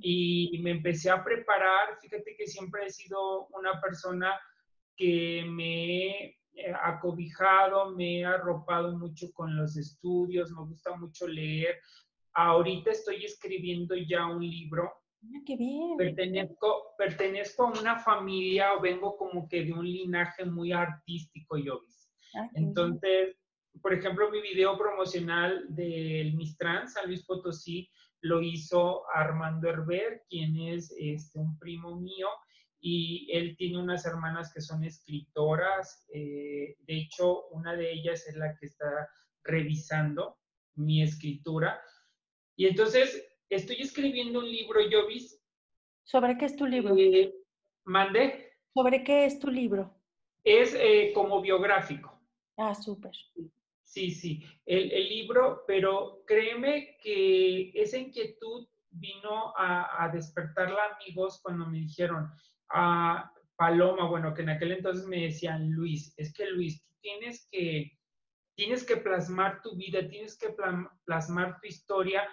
Y 0.01 0.59
me 0.61 0.71
empecé 0.71 1.09
a 1.09 1.23
preparar, 1.23 1.97
fíjate 1.99 2.35
que 2.37 2.45
siempre 2.45 2.85
he 2.85 2.89
sido 2.91 3.47
una 3.47 3.81
persona 3.81 4.39
que 4.95 5.43
me 5.47 6.25
he 6.53 6.73
acobijado, 6.83 7.95
me 7.95 8.19
he 8.19 8.25
arropado 8.25 8.97
mucho 8.97 9.31
con 9.33 9.55
los 9.55 9.77
estudios, 9.77 10.51
me 10.51 10.65
gusta 10.65 10.95
mucho 10.95 11.27
leer. 11.27 11.79
Ahorita 12.33 12.91
estoy 12.91 13.25
escribiendo 13.25 13.95
ya 13.95 14.27
un 14.27 14.47
libro 14.47 15.00
qué 15.45 15.55
bien. 15.55 15.97
Pertenezco, 15.97 16.93
pertenezco 16.97 17.67
a 17.67 17.79
una 17.79 17.99
familia 17.99 18.73
o 18.73 18.81
vengo 18.81 19.17
como 19.17 19.47
que 19.47 19.63
de 19.63 19.73
un 19.73 19.85
linaje 19.85 20.45
muy 20.45 20.71
artístico, 20.71 21.57
yo. 21.57 21.81
Ah, 22.35 22.49
Entonces, 22.55 23.35
por 23.81 23.93
ejemplo, 23.93 24.29
mi 24.31 24.41
video 24.41 24.77
promocional 24.77 25.65
del 25.69 26.33
Miss 26.35 26.57
Trans, 26.57 26.93
San 26.93 27.07
Luis 27.07 27.25
Potosí, 27.25 27.89
lo 28.21 28.41
hizo 28.41 29.03
Armando 29.13 29.67
Herber, 29.69 30.23
quien 30.29 30.59
es 30.59 30.93
este, 30.97 31.39
un 31.39 31.57
primo 31.57 31.99
mío, 31.99 32.27
y 32.79 33.27
él 33.31 33.55
tiene 33.57 33.79
unas 33.79 34.05
hermanas 34.05 34.51
que 34.53 34.61
son 34.61 34.83
escritoras. 34.83 36.05
Eh, 36.13 36.77
de 36.79 36.97
hecho, 36.97 37.47
una 37.49 37.75
de 37.75 37.91
ellas 37.91 38.27
es 38.27 38.35
la 38.35 38.55
que 38.55 38.67
está 38.67 39.07
revisando 39.43 40.37
mi 40.75 41.01
escritura. 41.01 41.81
Y 42.55 42.67
entonces 42.67 43.30
Estoy 43.51 43.81
escribiendo 43.81 44.39
un 44.39 44.49
libro, 44.49 44.79
Jovis. 44.89 45.37
¿Sobre 46.05 46.37
qué 46.37 46.45
es 46.45 46.55
tu 46.55 46.65
libro? 46.65 46.95
Eh, 46.97 47.35
¿Mande? 47.83 48.53
¿Sobre 48.73 49.03
qué 49.03 49.25
es 49.25 49.39
tu 49.39 49.49
libro? 49.49 49.93
Es 50.41 50.73
eh, 50.73 51.11
como 51.13 51.41
biográfico. 51.41 52.17
Ah, 52.55 52.73
súper. 52.73 53.11
Sí, 53.83 54.11
sí, 54.11 54.41
el, 54.65 54.87
libro, 55.09 55.65
pero 55.67 56.23
créeme 56.25 56.95
que 57.03 57.71
esa 57.75 57.97
inquietud 57.97 58.69
vino 58.89 59.53
a, 59.57 60.09
despertarla 60.13 60.95
amigos 60.95 61.41
cuando 61.43 61.65
me 61.65 61.79
dijeron 61.79 62.31
a 62.69 63.17
ah, 63.17 63.33
Paloma, 63.57 64.07
bueno, 64.07 64.33
que 64.33 64.43
en 64.43 64.49
aquel 64.51 64.71
entonces 64.71 65.05
me 65.07 65.23
decían, 65.23 65.69
Luis, 65.71 66.13
es 66.15 66.33
que 66.33 66.45
Luis, 66.45 66.81
tú 66.85 66.93
tienes 67.01 67.49
que, 67.51 67.99
tienes 68.55 68.85
que 68.85 68.95
plasmar 68.95 69.61
tu 69.61 69.75
vida, 69.75 70.07
tienes 70.07 70.37
que 70.37 70.55
plasmar 71.05 71.59
tu 71.59 71.67
historia 71.67 72.25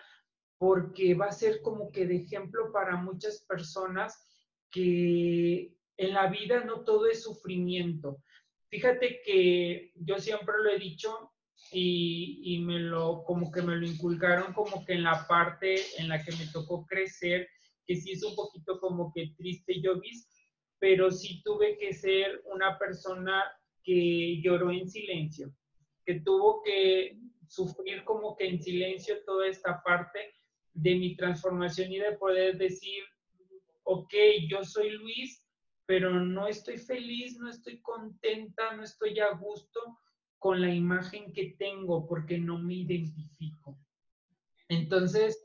porque 0.58 1.14
va 1.14 1.26
a 1.26 1.32
ser 1.32 1.62
como 1.62 1.90
que 1.90 2.06
de 2.06 2.16
ejemplo 2.16 2.72
para 2.72 2.96
muchas 2.96 3.44
personas 3.48 4.24
que 4.70 5.72
en 5.96 6.14
la 6.14 6.26
vida 6.28 6.64
no 6.64 6.84
todo 6.84 7.06
es 7.06 7.22
sufrimiento. 7.22 8.22
Fíjate 8.68 9.22
que 9.24 9.92
yo 9.94 10.18
siempre 10.18 10.54
lo 10.62 10.70
he 10.70 10.78
dicho 10.78 11.32
y, 11.72 12.40
y, 12.44 12.58
me 12.60 12.80
lo, 12.80 13.24
como 13.24 13.50
que 13.50 13.62
me 13.62 13.76
lo 13.76 13.86
inculcaron 13.86 14.52
como 14.52 14.84
que 14.84 14.94
en 14.94 15.04
la 15.04 15.26
parte 15.26 15.76
en 15.98 16.08
la 16.08 16.22
que 16.22 16.32
me 16.32 16.46
tocó 16.52 16.84
crecer, 16.86 17.48
que 17.86 17.96
sí 17.96 18.12
es 18.12 18.22
un 18.22 18.34
poquito 18.34 18.78
como 18.80 19.12
que 19.12 19.32
triste 19.36 19.80
yo 19.80 19.98
vi, 20.00 20.10
pero 20.78 21.10
sí 21.10 21.42
tuve 21.44 21.78
que 21.78 21.92
ser 21.92 22.42
una 22.52 22.78
persona 22.78 23.44
que 23.82 24.40
lloró 24.42 24.70
en 24.70 24.88
silencio, 24.88 25.52
que 26.04 26.20
tuvo 26.20 26.62
que 26.62 27.18
sufrir 27.48 28.04
como 28.04 28.36
que 28.36 28.48
en 28.48 28.62
silencio 28.62 29.16
toda 29.24 29.48
esta 29.48 29.82
parte 29.82 30.34
de 30.80 30.94
mi 30.94 31.16
transformación 31.16 31.92
y 31.92 31.98
de 31.98 32.12
poder 32.12 32.56
decir, 32.56 33.02
ok, 33.84 34.14
yo 34.48 34.64
soy 34.64 34.90
Luis, 34.90 35.44
pero 35.86 36.10
no 36.10 36.46
estoy 36.46 36.78
feliz, 36.78 37.38
no 37.38 37.50
estoy 37.50 37.80
contenta, 37.80 38.76
no 38.76 38.84
estoy 38.84 39.18
a 39.18 39.32
gusto 39.32 39.98
con 40.38 40.60
la 40.60 40.72
imagen 40.72 41.32
que 41.32 41.56
tengo 41.58 42.06
porque 42.06 42.38
no 42.38 42.58
me 42.58 42.74
identifico. 42.74 43.78
Entonces, 44.68 45.44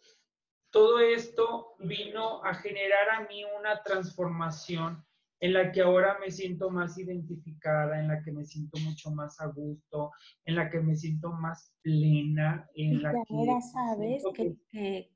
todo 0.70 1.00
esto 1.00 1.76
vino 1.80 2.44
a 2.44 2.54
generar 2.56 3.10
a 3.10 3.28
mí 3.28 3.44
una 3.58 3.82
transformación 3.82 5.04
en 5.44 5.52
la 5.52 5.74
que 5.74 5.82
ahora 5.82 6.18
me 6.22 6.32
siento 6.32 6.70
más 6.70 6.98
identificada, 6.98 8.00
en 8.00 8.08
la 8.08 8.24
que 8.24 8.32
me 8.32 8.46
siento 8.46 8.80
mucho 8.80 9.12
más 9.12 9.42
a 9.42 9.48
gusto, 9.48 10.12
en 10.46 10.56
la 10.56 10.70
que 10.70 10.80
me 10.80 10.96
siento 10.96 11.34
más 11.34 11.76
plena, 11.82 12.66
en 12.76 13.04
la 13.04 13.12
que 13.12 13.34
ahora 13.34 13.60
sabes 13.60 14.24
que, 14.34 14.56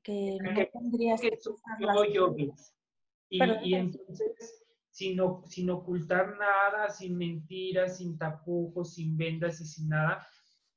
que, 0.02 0.36
no 0.42 0.50
tendrías 0.70 1.22
que, 1.22 1.30
que 1.30 2.52
y, 3.30 3.38
y 3.70 3.74
entonces 3.74 4.66
sin, 4.90 5.18
sin 5.46 5.70
ocultar 5.70 6.36
nada, 6.36 6.90
sin 6.90 7.16
mentiras, 7.16 7.96
sin 7.96 8.18
tapujos, 8.18 8.96
sin 8.96 9.16
vendas 9.16 9.62
y 9.62 9.64
sin 9.64 9.88
nada. 9.88 10.28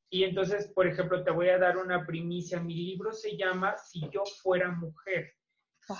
Y 0.09 0.23
entonces, 0.23 0.71
por 0.73 0.87
ejemplo, 0.87 1.25
te 1.25 1.31
voy 1.31 1.49
a 1.49 1.57
dar 1.57 1.75
una 1.75 2.05
primicia. 2.05 2.61
Mi 2.61 2.75
libro 2.75 3.11
se 3.11 3.35
llama 3.35 3.75
Si 3.77 3.99
yo 4.13 4.23
fuera 4.41 4.71
mujer. 4.71 5.33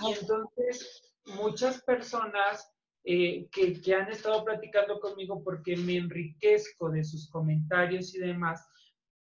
Y 0.07 0.13
entonces, 0.13 1.13
muchas 1.25 1.81
personas 1.83 2.73
eh, 3.03 3.47
que, 3.51 3.81
que, 3.81 3.95
han 3.95 4.09
estado 4.09 4.43
platicando 4.45 4.99
conmigo 4.99 5.43
porque 5.43 5.75
me 5.75 5.97
enriquezco 5.97 6.91
de 6.91 7.03
sus 7.03 7.29
comentarios 7.29 8.13
y 8.15 8.19
demás, 8.19 8.67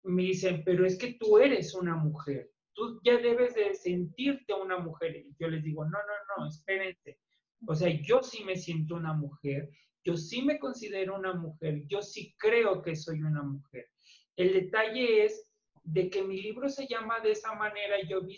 me 0.04 0.24
dicen, 0.24 0.64
pero 0.66 0.86
es 0.86 0.98
que 0.98 1.14
tú 1.14 1.38
eres 1.38 1.74
una 1.74 1.96
mujer. 1.96 2.52
Tú 2.74 3.00
ya 3.04 3.18
debes 3.18 3.56
de 3.56 3.74
sentirte 3.74 4.54
una 4.54 4.80
mujer. 4.80 5.16
Y 5.18 5.36
yo 5.40 5.48
les 5.48 5.64
digo, 5.64 5.84
no, 5.86 5.92
no, 5.92 6.38
no, 6.38 6.48
espérense. 6.48 7.20
O 7.68 7.76
sea, 7.76 7.90
yo 8.02 8.24
sí 8.24 8.44
me 8.44 8.56
siento 8.56 8.96
una 8.96 9.14
mujer, 9.14 9.70
yo 10.04 10.16
sí 10.16 10.42
me 10.42 10.60
considero 10.60 11.16
una 11.16 11.34
mujer, 11.34 11.84
yo 11.88 12.02
sí 12.02 12.36
creo 12.38 12.82
que 12.82 12.96
soy 12.96 13.22
una 13.22 13.44
mujer. 13.44 13.90
El 14.38 14.54
detalle 14.54 15.26
es 15.26 15.52
de 15.84 16.10
que 16.10 16.24
mi 16.24 16.42
libro 16.42 16.70
se 16.70 16.88
llama 16.88 17.20
de 17.20 17.32
esa 17.32 17.54
manera, 17.56 17.98
yo 18.08 18.22
vi, 18.22 18.38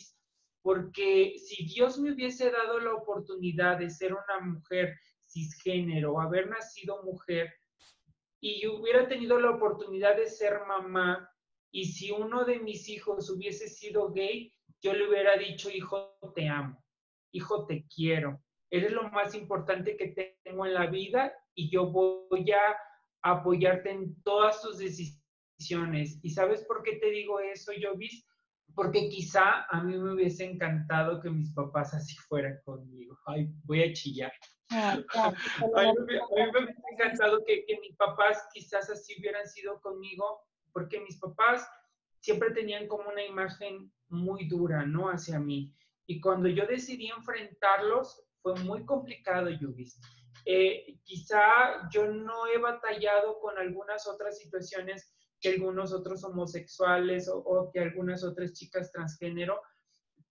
porque 0.62 1.36
si 1.38 1.66
Dios 1.66 2.00
me 2.00 2.14
hubiese 2.14 2.50
dado 2.50 2.80
la 2.80 2.94
oportunidad 2.94 3.78
de 3.78 3.90
ser 3.90 4.14
una 4.14 4.40
mujer 4.46 4.98
cisgénero, 5.32 6.20
haber 6.20 6.50
nacido 6.50 7.04
mujer, 7.04 7.54
y 8.40 8.62
yo 8.62 8.78
hubiera 8.78 9.08
tenido 9.08 9.40
la 9.40 9.52
oportunidad 9.52 10.16
de 10.18 10.28
ser 10.28 10.62
mamá, 10.68 11.30
y 11.72 11.86
si 11.86 12.12
uno 12.12 12.44
de 12.44 12.60
mis 12.60 12.90
hijos 12.90 13.30
hubiese 13.30 13.68
sido 13.68 14.12
gay, 14.12 14.54
yo 14.82 14.94
le 14.94 15.08
hubiera 15.08 15.38
dicho, 15.38 15.70
hijo, 15.70 16.18
te 16.36 16.48
amo, 16.48 16.84
hijo, 17.32 17.66
te 17.66 17.86
quiero, 17.88 18.42
eres 18.72 18.92
lo 18.92 19.10
más 19.10 19.36
importante 19.36 19.96
que 19.96 20.38
tengo 20.44 20.66
en 20.66 20.74
la 20.74 20.88
vida 20.88 21.34
y 21.54 21.70
yo 21.70 21.88
voy 21.88 22.52
a 22.52 22.78
apoyarte 23.22 23.92
en 23.92 24.22
todas 24.24 24.62
tus 24.62 24.78
decisiones. 24.78 26.20
¿Y 26.24 26.30
sabes 26.30 26.64
por 26.66 26.82
qué 26.82 26.96
te 26.96 27.12
digo 27.12 27.40
eso, 27.40 27.72
Jovis? 27.80 28.26
Porque 28.74 29.10
quizá 29.10 29.66
a 29.70 29.84
mí 29.84 29.98
me 29.98 30.14
hubiese 30.14 30.46
encantado 30.46 31.20
que 31.22 31.30
mis 31.30 31.54
papás 31.54 31.94
así 31.94 32.16
fueran 32.16 32.60
conmigo. 32.64 33.18
Ay, 33.26 33.50
voy 33.66 33.84
a 33.84 33.94
chillar. 33.94 34.32
Ah, 34.72 34.98
a, 35.76 35.84
mí, 35.84 35.94
me 36.08 36.20
hubiese 36.50 36.76
encantado 36.92 37.44
que, 37.46 37.66
que 37.66 37.80
mis 37.80 37.96
papás 37.96 38.48
quizás 38.54 38.90
así 38.90 39.16
hubieran 39.20 39.48
sido 39.48 39.80
conmigo, 39.82 40.42
porque 40.74 41.00
mis 41.02 41.18
papás 41.18 41.68
siempre 42.20 42.52
tenían 42.52 42.88
como 42.88 43.10
una 43.10 43.24
imagen 43.24 43.92
muy 44.10 44.48
dura, 44.48 44.86
¿no? 44.86 45.10
Hacia 45.10 45.40
mí. 45.40 45.74
Y 46.06 46.20
cuando 46.20 46.48
yo 46.50 46.66
decidí 46.66 47.08
enfrentarlos, 47.08 48.24
fue 48.42 48.56
muy 48.62 48.86
complicado, 48.86 49.50
Yubis. 49.50 50.00
Eh, 50.46 50.98
quizá 51.04 51.88
yo 51.92 52.08
no 52.08 52.48
he 52.48 52.58
batallado 52.58 53.40
con 53.40 53.58
algunas 53.58 54.08
otras 54.08 54.40
situaciones 54.40 55.14
que 55.40 55.50
algunos 55.50 55.94
otros 55.94 56.24
homosexuales 56.24 57.30
o, 57.32 57.70
que 57.74 57.80
algunas 57.80 58.24
otras 58.24 58.54
chicas 58.54 58.92
transgénero, 58.92 59.62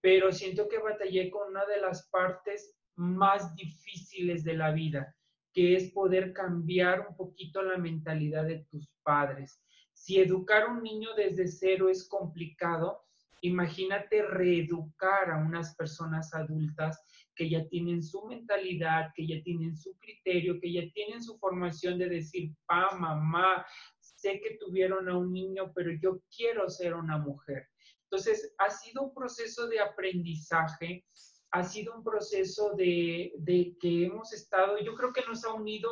pero 0.00 0.33
siento 0.33 0.68
que 0.68 0.79
batallé 0.79 1.31
con 1.31 1.48
una 1.48 1.64
de 1.66 1.81
las 1.81 2.09
partes 2.11 2.76
más 3.00 3.54
difíciles 3.56 4.44
de 4.44 4.54
la 4.54 4.72
vida, 4.72 5.16
que 5.52 5.74
es 5.74 5.90
poder 5.90 6.32
cambiar 6.32 7.06
un 7.08 7.16
poquito 7.16 7.62
la 7.62 7.78
mentalidad 7.78 8.44
de 8.44 8.66
tus 8.70 8.88
padres. 9.02 9.62
Si 9.92 10.20
educar 10.20 10.64
a 10.64 10.72
un 10.72 10.82
niño 10.82 11.08
desde 11.16 11.48
cero 11.48 11.88
es 11.88 12.06
complicado, 12.06 13.02
imagínate 13.40 14.22
reeducar 14.22 15.30
a 15.30 15.38
unas 15.38 15.74
personas 15.74 16.34
adultas 16.34 17.02
que 17.34 17.48
ya 17.48 17.66
tienen 17.68 18.02
su 18.02 18.26
mentalidad, 18.26 19.12
que 19.14 19.26
ya 19.26 19.42
tienen 19.42 19.74
su 19.74 19.96
criterio, 19.98 20.60
que 20.60 20.70
ya 20.70 20.82
tienen 20.92 21.22
su 21.22 21.38
formación 21.38 21.98
de 21.98 22.08
decir, 22.08 22.52
pa, 22.66 22.90
mamá, 22.98 23.64
sé 23.98 24.40
que 24.40 24.58
tuvieron 24.58 25.08
a 25.08 25.16
un 25.16 25.32
niño, 25.32 25.72
pero 25.74 25.90
yo 26.02 26.20
quiero 26.36 26.68
ser 26.68 26.94
una 26.94 27.16
mujer. 27.16 27.66
Entonces, 28.04 28.54
ha 28.58 28.68
sido 28.68 29.04
un 29.04 29.14
proceso 29.14 29.68
de 29.68 29.80
aprendizaje, 29.80 31.06
ha 31.52 31.64
sido 31.64 31.94
un 31.94 32.04
proceso 32.04 32.74
de, 32.76 33.32
que 33.80 34.06
hemos 34.06 34.32
estado, 34.32 34.78
yo 34.78 34.94
creo 34.94 35.12
que 35.12 35.24
nos 35.26 35.44
ha 35.44 35.52
unido 35.52 35.90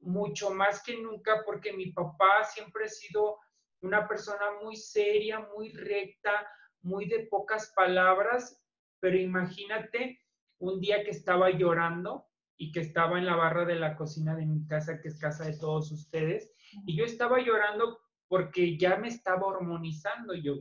mucho 0.00 0.50
más 0.50 0.82
que 0.82 0.96
nunca 0.96 1.42
porque 1.44 1.72
mi 1.72 1.92
papá 1.92 2.44
siempre 2.44 2.84
ha 2.84 2.88
sido 2.88 3.38
una 3.80 4.08
persona 4.08 4.44
muy 4.62 4.76
seria, 4.76 5.46
muy 5.54 5.72
recta, 5.72 6.48
muy 6.82 7.06
de 7.06 7.26
pocas 7.26 7.72
palabras, 7.74 8.62
pero 9.00 9.18
imagínate 9.18 10.20
un 10.58 10.80
día 10.80 11.04
que 11.04 11.10
estaba 11.10 11.50
llorando 11.50 12.26
y 12.56 12.72
que 12.72 12.80
estaba 12.80 13.18
en 13.18 13.26
la 13.26 13.36
barra 13.36 13.64
de 13.64 13.76
la 13.76 13.96
cocina 13.96 14.34
de 14.34 14.46
mi 14.46 14.66
casa, 14.66 15.00
que 15.00 15.08
es 15.08 15.18
casa 15.18 15.44
de 15.44 15.56
todos 15.58 15.92
ustedes, 15.92 16.50
y 16.86 16.96
yo 16.96 17.04
estaba 17.04 17.38
llorando 17.40 18.00
porque 18.26 18.76
ya 18.76 18.96
me 18.96 19.08
estaba 19.08 19.46
hormonizando 19.46 20.34
yo. 20.34 20.54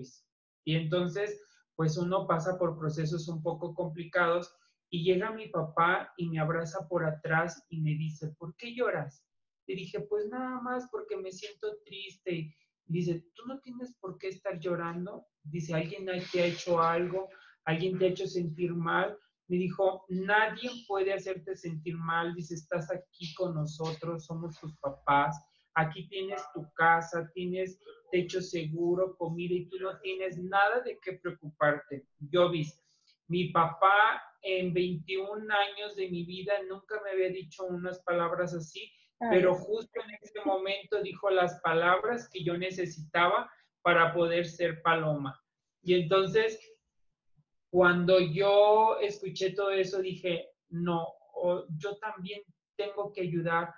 Y 0.63 0.75
entonces, 0.75 1.41
pues 1.77 1.95
uno 1.97 2.27
pasa 2.27 2.57
por 2.57 2.77
procesos 2.77 3.29
un 3.29 3.41
poco 3.41 3.73
complicados 3.73 4.53
y 4.89 5.05
llega 5.05 5.31
mi 5.31 5.47
papá 5.47 6.11
y 6.17 6.27
me 6.27 6.39
abraza 6.39 6.85
por 6.89 7.05
atrás 7.05 7.65
y 7.69 7.79
me 7.79 7.91
dice, 7.91 8.35
¿por 8.37 8.53
qué 8.57 8.75
lloras? 8.75 9.23
Le 9.67 9.75
dije, 9.75 10.01
pues 10.01 10.27
nada 10.27 10.59
más 10.59 10.89
porque 10.91 11.15
me 11.15 11.31
siento 11.31 11.67
triste. 11.85 12.53
Dice, 12.85 13.25
tú 13.35 13.45
no 13.47 13.61
tienes 13.61 13.95
por 14.01 14.17
qué 14.17 14.27
estar 14.27 14.59
llorando. 14.59 15.27
Dice, 15.43 15.73
alguien 15.73 16.07
te 16.31 16.41
ha 16.41 16.45
hecho 16.45 16.81
algo, 16.81 17.29
alguien 17.63 17.97
te 17.97 18.05
ha 18.05 18.09
hecho 18.09 18.27
sentir 18.27 18.73
mal 18.73 19.17
me 19.47 19.57
dijo, 19.57 20.05
nadie 20.09 20.69
puede 20.87 21.13
hacerte 21.13 21.55
sentir 21.55 21.97
mal, 21.97 22.35
dice, 22.35 22.55
estás 22.55 22.91
aquí 22.91 23.33
con 23.33 23.55
nosotros, 23.55 24.25
somos 24.25 24.59
tus 24.59 24.75
papás, 24.77 25.41
aquí 25.77 26.07
tienes 26.07 26.43
tu 26.53 26.67
casa, 26.73 27.29
tienes 27.33 27.79
techo 28.11 28.41
seguro, 28.41 29.15
comida 29.17 29.53
y 29.53 29.69
tú 29.69 29.77
no 29.79 29.99
tienes 29.99 30.37
nada 30.37 30.81
de 30.81 30.97
qué 31.03 31.13
preocuparte. 31.13 32.05
Yo 32.31 32.49
vi, 32.49 32.65
mi 33.27 33.49
papá 33.49 34.23
en 34.41 34.73
21 34.73 35.33
años 35.53 35.95
de 35.95 36.09
mi 36.09 36.23
vida 36.23 36.53
nunca 36.67 36.99
me 37.03 37.11
había 37.11 37.29
dicho 37.29 37.65
unas 37.65 37.99
palabras 37.99 38.53
así, 38.53 38.91
pero 39.29 39.53
justo 39.53 39.99
en 40.01 40.15
ese 40.21 40.39
momento 40.45 41.01
dijo 41.01 41.29
las 41.29 41.59
palabras 41.61 42.27
que 42.29 42.43
yo 42.43 42.57
necesitaba 42.57 43.51
para 43.83 44.13
poder 44.13 44.47
ser 44.47 44.81
paloma. 44.81 45.39
Y 45.83 45.93
entonces 45.93 46.59
cuando 47.69 48.19
yo 48.19 48.97
escuché 48.99 49.51
todo 49.51 49.69
eso, 49.71 50.01
dije, 50.01 50.49
no, 50.69 51.07
yo 51.77 51.97
también 51.97 52.41
tengo 52.75 53.11
que 53.13 53.21
ayudar 53.21 53.73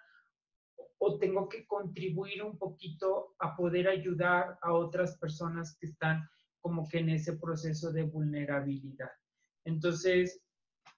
o 0.99 1.17
tengo 1.17 1.47
que 1.47 1.65
contribuir 1.65 2.43
un 2.43 2.57
poquito 2.57 3.35
a 3.39 3.55
poder 3.55 3.88
ayudar 3.88 4.57
a 4.62 4.73
otras 4.73 5.17
personas 5.17 5.77
que 5.79 5.88
están 5.88 6.27
como 6.62 6.88
que 6.88 6.99
en 6.99 7.09
ese 7.09 7.38
proceso 7.38 7.91
de 7.91 8.03
vulnerabilidad. 8.03 9.12
Entonces, 9.65 10.41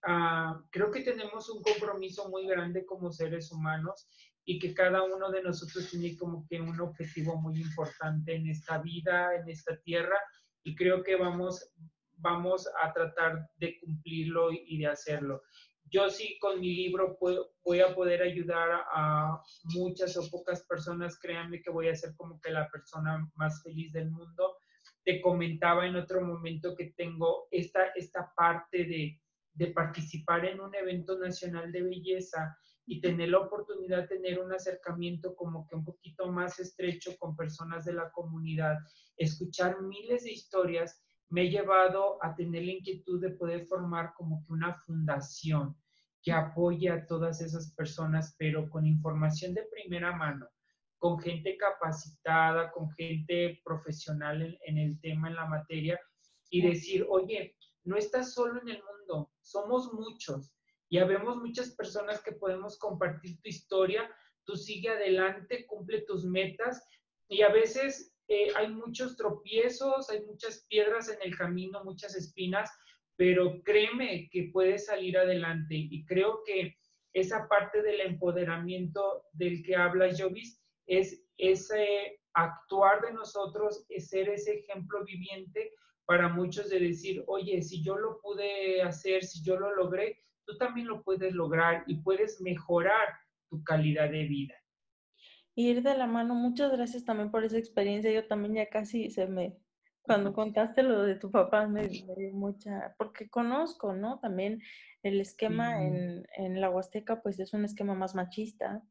ah, 0.04 0.60
creo 0.72 0.90
que 0.90 1.02
tenemos 1.02 1.50
un 1.50 1.62
compromiso 1.62 2.30
muy 2.30 2.48
grande 2.48 2.86
como 2.86 3.12
seres 3.12 3.52
humanos 3.52 4.08
y 4.44 4.58
que 4.58 4.74
cada 4.74 5.04
uno 5.04 5.30
de 5.30 5.44
nosotros 5.44 5.88
tiene 5.90 6.18
como 6.18 6.48
que 6.48 6.60
un 6.60 6.80
objetivo 6.82 7.40
muy 7.40 7.62
importante 7.62 8.36
en 8.36 8.50
esta 8.50 8.80
vida, 8.80 9.36
en 9.36 9.48
esta 9.50 9.78
tierra, 9.82 10.18
y 10.64 10.76
creo 10.76 11.04
que 11.04 11.16
vamos, 11.16 11.72
vamos 12.18 12.68
a 12.82 12.92
tratar 12.92 13.50
de 13.58 13.80
cumplirlo 13.80 14.50
y 14.52 14.80
de 14.80 14.88
hacerlo. 14.88 15.44
Yo 15.92 16.10
sí 16.10 16.38
con 16.40 16.62
mi 16.62 16.74
libro 16.74 17.18
voy 17.66 17.82
a 17.82 17.94
poder 17.94 18.22
ayudar 18.22 18.70
a 18.94 19.42
muchas 19.76 20.16
o 20.16 20.30
pocas 20.30 20.66
personas, 20.66 21.20
créanme 21.20 21.62
que 21.62 21.70
voy 21.70 21.90
a 21.90 21.96
ser 21.96 22.16
como 22.16 22.40
que 22.40 22.50
la 22.50 22.70
persona 22.72 23.30
más 23.36 23.62
feliz 23.62 23.92
del 23.92 24.10
mundo. 24.10 24.56
Te 25.04 25.20
comentaba 25.20 25.86
en 25.86 25.98
otro 25.98 26.22
momento 26.22 26.76
que 26.78 26.94
tengo 26.96 27.50
esta, 27.52 27.88
esta 27.96 28.32
parte 28.34 28.86
de, 28.86 29.18
participar 29.76 30.46
en 30.46 30.62
un 30.62 30.74
evento 30.74 31.20
nacional 31.20 31.72
de 31.74 31.84
belleza 31.84 32.58
y 32.86 33.02
tener 33.02 33.30
la 33.30 33.40
oportunidad 33.40 34.04
de 34.04 34.16
tener 34.16 34.40
un 34.40 34.54
acercamiento 34.54 35.36
como 35.36 35.68
que 35.68 35.76
un 35.76 35.84
poquito 35.84 36.32
más 36.32 36.58
estrecho 36.60 37.18
con 37.20 37.36
personas 37.36 37.84
de 37.86 37.94
la 37.94 38.10
comunidad, 38.12 38.78
escuchar 39.18 39.82
miles 39.82 40.24
de 40.24 40.32
historias 40.32 41.04
me 41.30 41.44
he 41.44 41.50
llevado 41.50 42.18
a 42.24 42.34
tener 42.36 42.64
la 42.64 42.72
inquietud 42.72 43.22
de 43.22 43.32
poder 43.32 43.66
formar 43.66 44.14
como 44.16 44.44
que 44.44 44.54
una 44.54 44.74
fundación 44.74 45.76
que 46.22 46.32
apoye 46.32 46.90
a 46.90 47.06
todas 47.06 47.42
esas 47.42 47.74
personas, 47.74 48.36
pero 48.38 48.70
con 48.70 48.86
información 48.86 49.54
de 49.54 49.68
primera 49.72 50.16
mano. 50.16 50.48
con 50.98 51.18
gente 51.20 51.58
capacitada, 51.58 52.72
con 52.72 52.92
gente 52.92 53.60
profesional 53.66 54.56
en, 54.64 54.78
el 54.78 55.02
tema, 55.02 55.30
en 55.30 55.36
la 55.36 55.48
materia, 55.48 56.00
y 56.52 56.62
decir, 56.62 57.08
oye, 57.10 57.56
no 57.84 57.98
estás 57.98 58.36
solo 58.36 58.62
en 58.62 58.70
el 58.70 58.84
mundo, 58.84 59.32
somos 59.42 59.92
muchos 59.94 60.54
y 60.90 61.00
habemos 61.00 61.38
muchas 61.38 61.72
personas 61.72 62.22
que 62.22 62.34
podemos 62.34 62.78
compartir 62.78 63.42
tu 63.42 63.50
historia, 63.50 64.14
tú 64.44 64.56
sigue 64.56 64.90
adelante, 64.90 65.66
cumple 65.66 66.02
tus 66.02 66.24
metas 66.24 66.88
y 67.28 67.42
a 67.42 67.50
veces 67.50 68.14
eh, 68.28 68.50
hay 68.56 68.70
muchos 68.70 69.18
tropiezos, 69.18 70.10
hay 70.10 70.24
muchas 70.26 70.66
piedras 70.70 71.10
en 71.10 71.18
el 71.24 71.36
camino, 71.36 71.84
muchas 71.84 72.16
espinas, 72.16 72.70
pero 73.22 73.62
créeme 73.62 74.28
que 74.32 74.50
puedes 74.52 74.88
salir 74.88 75.16
adelante 75.16 75.76
y 75.76 76.04
creo 76.06 76.42
que 76.44 76.76
esa 77.14 77.48
parte 77.48 77.84
del 77.84 78.02
empoderamiento 78.02 79.26
del 79.34 79.62
que 79.62 79.76
habla 79.76 80.10
Jovis 80.18 80.60
es 80.88 81.24
ese 81.38 82.20
actuar 82.34 83.00
de 83.02 83.14
nosotros, 83.14 83.86
es 83.90 84.10
ser 84.10 84.28
ese 84.30 84.56
ejemplo 84.56 85.06
viviente 85.06 85.72
para 86.08 86.30
muchos 86.30 86.72
de 86.72 86.80
decir, 86.80 87.24
oye, 87.28 87.62
si 87.62 87.84
yo 87.84 87.96
lo 87.96 88.20
pude 88.22 88.82
hacer, 88.82 89.24
si 89.24 89.44
yo 89.44 89.56
lo 89.60 89.76
logré, 89.76 90.18
tú 90.44 90.58
también 90.58 90.88
lo 90.88 91.04
puedes 91.04 91.32
lograr 91.36 91.84
y 91.86 92.02
puedes 92.02 92.42
mejorar 92.42 93.08
tu 93.52 93.64
calidad 93.64 94.10
de 94.10 94.24
vida. 94.24 94.56
Ir 95.54 95.84
de 95.84 95.96
la 95.96 96.08
mano, 96.08 96.34
muchas 96.34 96.72
gracias 96.72 97.06
también 97.06 97.30
por 97.30 97.44
esa 97.44 97.60
experiencia. 97.60 98.12
Yo 98.12 98.26
también 98.26 98.56
ya 98.56 98.68
casi 98.68 99.12
se 99.12 99.28
me, 99.28 99.60
cuando 100.02 100.34
contaste 100.34 100.84
lo 100.84 101.04
de 101.04 101.16
tu 101.16 101.32
papá, 101.32 101.68
me, 101.68 101.88
dio 101.88 102.34
mucha, 102.34 102.96
porque 102.98 103.30
conozco, 103.30 103.94
¿no? 103.94 104.20
También 104.20 104.62
el 105.04 105.22
esquema 105.22 105.86
en, 105.86 106.28
en 106.36 106.62
la 106.62 106.70
Huasteca, 106.70 107.22
pues 107.22 107.40
es 107.40 107.54
un 107.54 107.66
esquema 107.66 107.94
más 107.94 108.16
machista, 108.16 108.84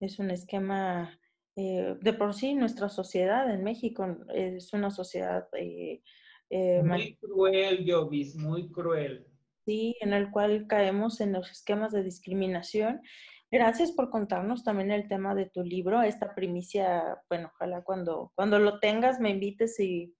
es 0.00 0.18
un 0.18 0.30
esquema 0.30 1.18
eh, 1.60 1.96
de 2.00 2.12
por 2.12 2.34
sí 2.34 2.54
nuestra 2.54 2.88
sociedad 2.88 3.52
en 3.52 3.64
México 3.64 4.06
es 4.32 4.72
una 4.72 4.92
sociedad 4.92 5.48
eh, 5.56 6.02
eh, 6.50 6.82
muy 6.84 7.16
cruel, 7.16 7.84
Jovis, 7.84 8.36
muy 8.36 8.70
cruel. 8.70 9.26
Sí, 9.66 9.96
en 10.00 10.12
el 10.12 10.30
cual 10.30 10.68
caemos 10.68 11.20
en 11.20 11.32
los 11.32 11.50
esquemas 11.50 11.90
de 11.90 12.04
discriminación. 12.04 13.02
Gracias 13.50 13.90
por 13.90 14.08
contarnos 14.08 14.62
también 14.62 14.92
el 14.92 15.08
tema 15.08 15.34
de 15.34 15.46
tu 15.46 15.64
libro, 15.64 16.00
esta 16.02 16.32
primicia, 16.32 17.18
bueno, 17.28 17.50
ojalá 17.54 17.82
cuando, 17.82 18.30
cuando 18.36 18.60
lo 18.60 18.78
tengas 18.78 19.18
me 19.18 19.30
invites 19.30 19.80
y 19.80 20.14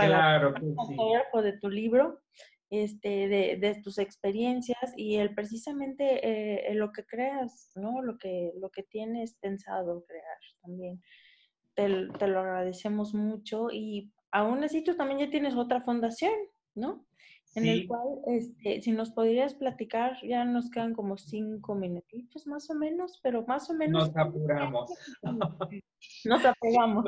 para 0.00 0.38
claro 0.38 0.54
que 0.54 0.60
sí. 0.60 1.42
de 1.42 1.52
tu 1.58 1.68
libro 1.68 2.20
este, 2.70 3.28
de, 3.28 3.56
de, 3.60 3.80
tus 3.82 3.98
experiencias 3.98 4.94
y 4.96 5.16
el 5.16 5.34
precisamente 5.34 6.70
eh, 6.70 6.74
lo 6.74 6.92
que 6.92 7.04
creas, 7.04 7.72
¿no? 7.74 8.00
Lo 8.00 8.16
que, 8.16 8.52
lo 8.60 8.70
que 8.70 8.84
tienes 8.84 9.34
pensado 9.34 10.04
crear 10.06 10.38
también. 10.62 11.02
Te, 11.74 12.06
te, 12.18 12.28
lo 12.28 12.40
agradecemos 12.40 13.12
mucho 13.12 13.70
y 13.72 14.12
aún 14.30 14.62
así 14.62 14.84
tú 14.84 14.96
también 14.96 15.18
ya 15.18 15.30
tienes 15.30 15.56
otra 15.56 15.80
fundación, 15.80 16.32
¿no? 16.76 17.04
En 17.56 17.66
el 17.66 17.88
cual, 17.88 18.20
este, 18.26 18.80
si 18.80 18.92
nos 18.92 19.10
podrías 19.10 19.54
platicar, 19.54 20.16
ya 20.22 20.44
nos 20.44 20.70
quedan 20.70 20.94
como 20.94 21.16
cinco 21.16 21.74
minutitos 21.74 22.46
más 22.46 22.70
o 22.70 22.74
menos, 22.76 23.18
pero 23.24 23.44
más 23.44 23.68
o 23.68 23.74
menos. 23.74 24.14
Nos 24.14 24.16
apuramos. 24.16 24.90
Nos 26.24 26.44
apegamos. 26.44 27.04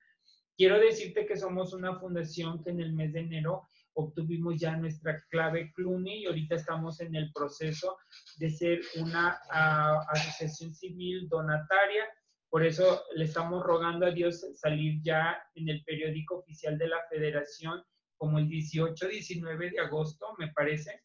Quiero 0.56 0.80
decirte 0.80 1.26
que 1.26 1.36
somos 1.36 1.74
una 1.74 2.00
fundación 2.00 2.64
que 2.64 2.72
en 2.72 2.80
el 2.80 2.94
mes 2.94 3.14
de 3.14 3.20
enero 3.22 3.68
obtuvimos 3.94 4.60
ya 4.60 4.76
nuestra 4.76 5.24
clave 5.30 5.72
CLUNY 5.74 6.24
y 6.24 6.26
ahorita 6.26 6.56
estamos 6.56 7.00
en 7.02 7.16
el 7.16 7.32
proceso 7.34 7.98
de 8.38 8.50
ser 8.50 8.82
una 9.00 9.40
ah, 9.52 10.06
asociación 10.10 10.74
civil 10.74 11.28
donataria 11.30 12.06
por 12.50 12.66
eso 12.66 13.04
le 13.16 13.26
estamos 13.26 13.64
rogando 13.64 14.06
a 14.06 14.12
Dios 14.12 14.46
salir 14.56 15.02
ya 15.02 15.38
en 15.56 15.70
el 15.70 15.84
periódico 15.84 16.38
oficial 16.38 16.78
de 16.78 16.88
la 16.88 17.00
federación 17.10 17.84
como 18.16 18.40
el 18.40 18.48
18-19 18.48 19.72
de 19.72 19.80
agosto, 19.80 20.28
me 20.40 20.52
parece, 20.52 21.04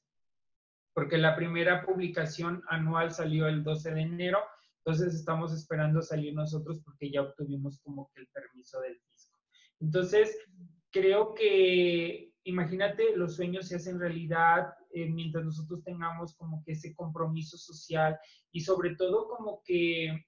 porque 0.95 1.19
la 1.19 1.37
primera 1.37 1.85
publicación 1.85 2.63
anual 2.69 3.13
salió 3.13 3.49
el 3.49 3.63
12 3.63 3.93
de 3.93 4.01
enero, 4.03 4.39
entonces 4.79 5.15
estamos 5.15 5.53
esperando 5.53 6.01
salir 6.03 6.35
nosotros 6.35 6.81
porque 6.85 7.11
ya 7.11 7.23
obtuvimos 7.23 7.81
como 7.83 8.11
que 8.13 8.21
el 8.21 8.29
permiso 8.29 8.81
del 8.81 8.99
fisco. 9.01 9.39
Entonces, 9.81 10.37
creo 10.91 11.35
que, 11.35 12.33
imagínate, 12.45 13.17
los 13.17 13.37
sueños 13.37 13.69
se 13.69 13.77
hacen 13.77 14.01
realidad 14.01 14.75
eh, 14.93 15.09
mientras 15.09 15.45
nosotros 15.45 15.83
tengamos 15.85 16.35
como 16.37 16.63
que 16.65 16.73
ese 16.73 16.95
compromiso 16.95 17.57
social 17.57 18.19
y 18.53 18.61
sobre 18.61 18.95
todo 18.97 19.29
como 19.29 19.63
que 19.65 20.25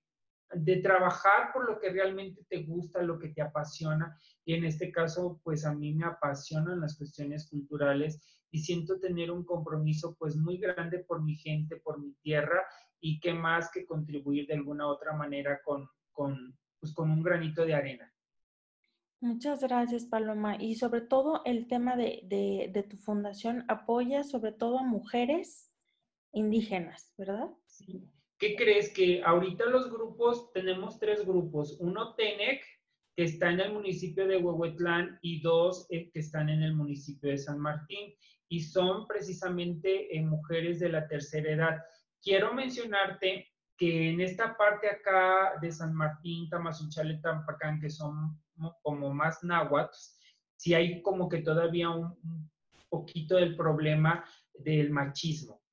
de 0.55 0.77
trabajar 0.77 1.53
por 1.53 1.69
lo 1.69 1.79
que 1.79 1.90
realmente 1.90 2.45
te 2.49 2.62
gusta, 2.62 3.03
lo 3.03 3.19
que 3.19 3.29
te 3.29 3.43
apasiona. 3.43 4.19
Y 4.45 4.55
en 4.55 4.64
este 4.64 4.90
caso, 4.90 5.40
pues 5.43 5.64
a 5.64 5.75
mí 5.75 5.95
me 5.95 6.07
apasionan 6.07 6.81
las 6.81 6.97
cuestiones 6.97 7.49
culturales 7.49 8.21
y 8.51 8.61
siento 8.61 9.01
tener 9.01 9.31
un 9.31 9.45
compromiso 9.45 10.17
pues 10.19 10.37
muy 10.37 10.59
grande 10.59 11.01
por 11.01 11.23
mi 11.23 11.37
gente, 11.37 11.77
por 11.77 12.01
mi 12.01 12.14
tierra 12.23 12.64
y 13.01 13.19
qué 13.21 13.35
más 13.35 13.71
que 13.71 13.85
contribuir 13.85 14.47
de 14.47 14.55
alguna 14.55 14.87
otra 14.87 15.12
manera 15.12 15.61
con, 15.64 15.88
con, 16.12 16.57
pues, 16.79 16.93
con 16.95 17.11
un 17.11 17.23
granito 17.23 17.64
de 17.64 17.75
arena. 17.75 18.11
Muchas 19.21 19.61
gracias, 19.61 20.05
Paloma. 20.05 20.57
Y 20.61 20.77
sobre 20.77 21.01
todo 21.01 21.43
el 21.45 21.67
tema 21.67 21.97
de, 21.97 22.21
de, 22.25 22.71
de 22.73 22.83
tu 22.83 22.97
fundación 22.97 23.64
apoya 23.69 24.23
sobre 24.23 24.53
todo 24.53 24.79
a 24.79 24.83
mujeres 24.83 25.73
indígenas, 26.33 27.12
¿verdad? 27.17 27.51
Sí. 27.67 28.11
¿Qué 28.45 28.57
crees? 28.57 28.93
Que 28.93 29.23
ahorita 29.25 29.65
los 29.65 29.91
grupos, 29.91 30.53
tenemos 30.53 30.99
tres 30.99 31.25
grupos. 31.25 31.79
Uno, 31.81 32.15
TENEC, 32.15 32.63
que 33.17 33.25
está 33.25 33.51
en 33.51 33.61
el 33.61 33.73
municipio 33.73 34.27
de 34.27 34.37
Huehuetlán, 34.37 35.19
y 35.23 35.41
dos 35.41 35.87
eh, 35.89 36.11
que 36.11 36.21
están 36.21 36.51
en 36.51 36.63
el 36.63 36.75
municipio 36.75 37.31
de 37.31 37.39
San 37.39 37.59
Martín, 37.59 38.13
y 38.51 38.61
son 38.61 39.07
precisamente 39.07 40.15
eh, 40.15 40.21
mujeres 40.21 40.79
de 40.79 40.91
la 40.91 41.09
tercera 41.09 41.53
edad. 41.53 41.83
Quiero 42.23 42.53
mencionarte 42.53 43.49
que 43.79 44.11
en 44.11 44.21
esta 44.21 44.55
parte 44.59 44.91
acá 44.91 45.59
de 45.63 45.73
San 45.73 45.95
Martín, 45.95 46.51
Tamazunchale, 46.51 47.21
Tampacán, 47.23 47.81
que 47.81 47.89
son 47.89 48.39
como 48.83 49.09
más 49.09 49.43
náhuatl, 49.43 49.97
sí 50.57 50.75
hay 50.75 51.01
como 51.01 51.31
que 51.31 51.39
todavía 51.39 51.89
un 51.89 52.51
poquito 52.91 53.37
del 53.37 53.57
problema 53.57 54.23
del 54.53 54.91
machismo 54.91 55.63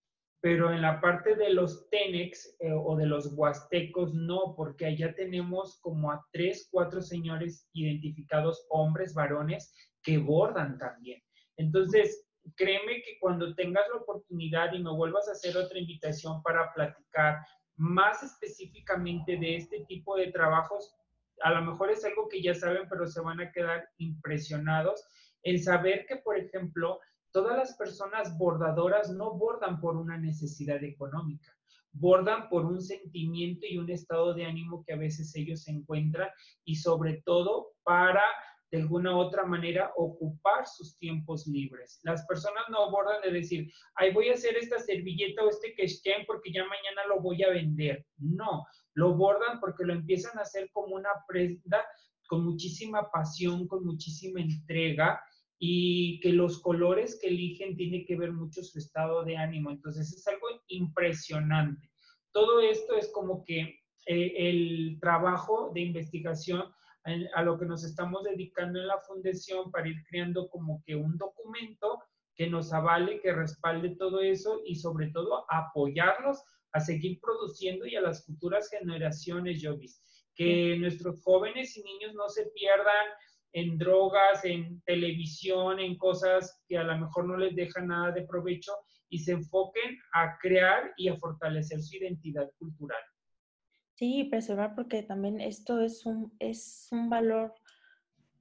pero 0.42 0.74
en 0.74 0.82
la 0.82 1.00
parte 1.00 1.36
de 1.36 1.54
los 1.54 1.88
Tenex 1.90 2.58
eh, 2.60 2.72
o 2.74 2.96
de 2.96 3.06
los 3.06 3.32
huastecos 3.34 4.14
no, 4.16 4.56
porque 4.58 4.88
allá 4.88 5.14
tenemos 5.14 5.80
como 5.82 6.12
a 6.12 6.26
tres, 6.32 6.68
cuatro 6.72 7.02
señores 7.02 7.70
identificados, 7.74 8.66
hombres, 8.70 9.14
varones, 9.14 9.74
que 10.02 10.18
bordan 10.18 10.80
también. 10.80 11.22
Entonces, 11.58 12.28
créeme 12.56 13.04
que 13.04 13.20
cuando 13.20 13.54
tengas 13.54 13.84
la 13.94 14.02
oportunidad 14.02 14.74
y 14.74 14.82
me 14.82 14.92
vuelvas 14.92 15.30
a 15.30 15.34
hacer 15.34 15.56
otra 15.56 15.78
invitación 15.78 16.42
para 16.42 16.74
platicar 16.74 17.38
más 17.76 18.24
específicamente 18.24 19.38
de 19.38 19.58
este 19.58 19.86
tipo 19.86 20.18
de 20.18 20.32
trabajos, 20.32 20.96
a 21.44 21.52
lo 21.52 21.62
mejor 21.62 21.92
es 21.92 22.04
algo 22.04 22.28
que 22.28 22.42
ya 22.42 22.56
saben, 22.56 22.88
pero 22.90 23.06
se 23.06 23.22
van 23.22 23.40
a 23.42 23.52
quedar 23.52 23.88
impresionados 23.98 25.08
en 25.44 25.62
saber 25.62 26.06
que, 26.08 26.18
por 26.18 26.38
ejemplo, 26.38 27.00
todas 27.32 27.58
las 27.58 27.76
personas 27.76 28.38
bordadoras 28.38 29.12
no 29.12 29.34
bordan 29.34 29.80
por 29.80 29.96
una 29.96 30.18
necesidad 30.18 30.84
económica, 30.84 31.56
bordan 31.92 32.50
por 32.50 32.66
un 32.66 32.82
sentimiento 32.82 33.66
y 33.70 33.78
un 33.78 33.90
estado 33.90 34.34
de 34.34 34.46
ánimo 34.46 34.84
que 34.86 34.94
a 34.94 34.98
veces 34.98 35.36
ellos 35.36 35.68
encuentran 35.68 36.30
y 36.64 36.76
sobre 36.76 37.22
todo 37.26 37.74
para 37.84 38.24
de 38.72 38.78
alguna 38.78 39.18
otra 39.18 39.46
manera 39.46 39.92
ocupar 39.98 40.66
sus 40.66 40.98
tiempos 40.98 41.46
libres. 41.46 42.00
Las 42.04 42.26
personas 42.26 42.64
no 42.70 42.86
abordan 42.86 43.22
de 43.22 43.32
decir, 43.32 43.70
ay, 43.96 44.14
voy 44.14 44.30
a 44.30 44.34
hacer 44.34 44.56
esta 44.56 44.80
servilleta 44.80 45.44
o 45.44 45.50
este 45.50 45.74
quechquén 45.76 46.26
porque 46.26 46.54
ya 46.54 46.64
mañana 46.64 47.06
lo 47.10 47.20
voy 47.20 47.44
a 47.44 47.50
vender. 47.50 48.06
No, 48.18 48.66
lo 48.94 49.14
bordan 49.16 49.60
porque 49.60 49.84
lo 49.84 49.94
empiezan 49.94 50.38
a 50.40 50.44
hacer 50.44 50.70
como 50.72 50.96
una 50.96 51.10
prenda 51.28 51.86
con 52.30 52.46
muchísima 52.46 53.12
pasión, 53.12 53.68
con 53.68 53.86
muchísima 53.86 54.40
entrega 54.40 55.22
y 55.64 56.20
que 56.22 56.34
los 56.34 56.60
colores 56.60 57.20
que 57.22 57.28
eligen 57.28 57.78
tiene 57.78 58.04
que 58.04 58.16
ver 58.16 58.34
mucho 58.34 58.64
su 58.64 58.80
estado 58.80 59.24
de 59.24 59.38
ánimo. 59.38 59.70
Entonces 59.70 60.12
es 60.12 60.28
algo 60.28 60.48
impresionante. 60.70 61.88
Todo 62.32 62.62
esto 62.62 62.96
es 62.96 63.12
como 63.12 63.46
que 63.46 63.80
eh, 64.08 64.34
el 64.38 64.98
trabajo 65.00 65.70
de 65.72 65.82
investigación 65.82 66.64
a 67.36 67.44
lo 67.44 67.60
que 67.60 67.66
nos 67.66 67.84
estamos 67.84 68.24
dedicando 68.24 68.80
en 68.80 68.88
la 68.88 68.98
fundación 69.02 69.70
para 69.70 69.88
ir 69.88 70.04
creando 70.10 70.50
como 70.50 70.82
que 70.84 70.96
un 70.96 71.16
documento 71.18 72.00
que 72.36 72.48
nos 72.48 72.74
avale, 72.74 73.20
que 73.22 73.32
respalde 73.32 73.96
todo 73.98 74.20
eso 74.20 74.62
y 74.66 74.76
sobre 74.76 75.12
todo 75.12 75.46
apoyarlos 75.48 76.44
a 76.74 76.80
seguir 76.80 77.20
produciendo 77.20 77.86
y 77.86 77.96
a 77.96 78.02
las 78.02 78.26
futuras 78.26 78.68
generaciones, 78.68 79.62
Jovis. 79.64 80.02
Que 80.34 80.76
nuestros 80.80 81.22
jóvenes 81.22 81.78
y 81.78 81.84
niños 81.84 82.16
no 82.16 82.30
se 82.30 82.48
pierdan 82.48 83.08
en 83.54 83.78
drogas, 83.78 84.44
en 84.46 84.82
televisión, 84.82 85.80
en 85.80 85.98
cosas 85.98 86.62
que 86.68 86.78
a 86.78 86.84
lo 86.84 86.98
mejor 86.98 87.26
no 87.26 87.38
les 87.38 87.56
dejan 87.56 87.88
nada 87.88 88.12
de 88.12 88.24
provecho 88.24 88.72
y 89.10 89.20
se 89.20 89.34
enfoquen 89.34 89.98
a 90.14 90.38
crear 90.40 90.94
y 90.98 91.10
a 91.10 91.18
fortalecer 91.18 91.82
su 91.82 91.98
identidad 91.98 92.50
cultural. 92.58 93.02
Sí, 93.96 94.24
preservar 94.24 94.74
porque 94.74 95.04
también 95.04 95.42
esto 95.42 95.82
es 95.82 96.06
un, 96.06 96.34
es 96.40 96.88
un 96.92 97.10
valor 97.10 97.54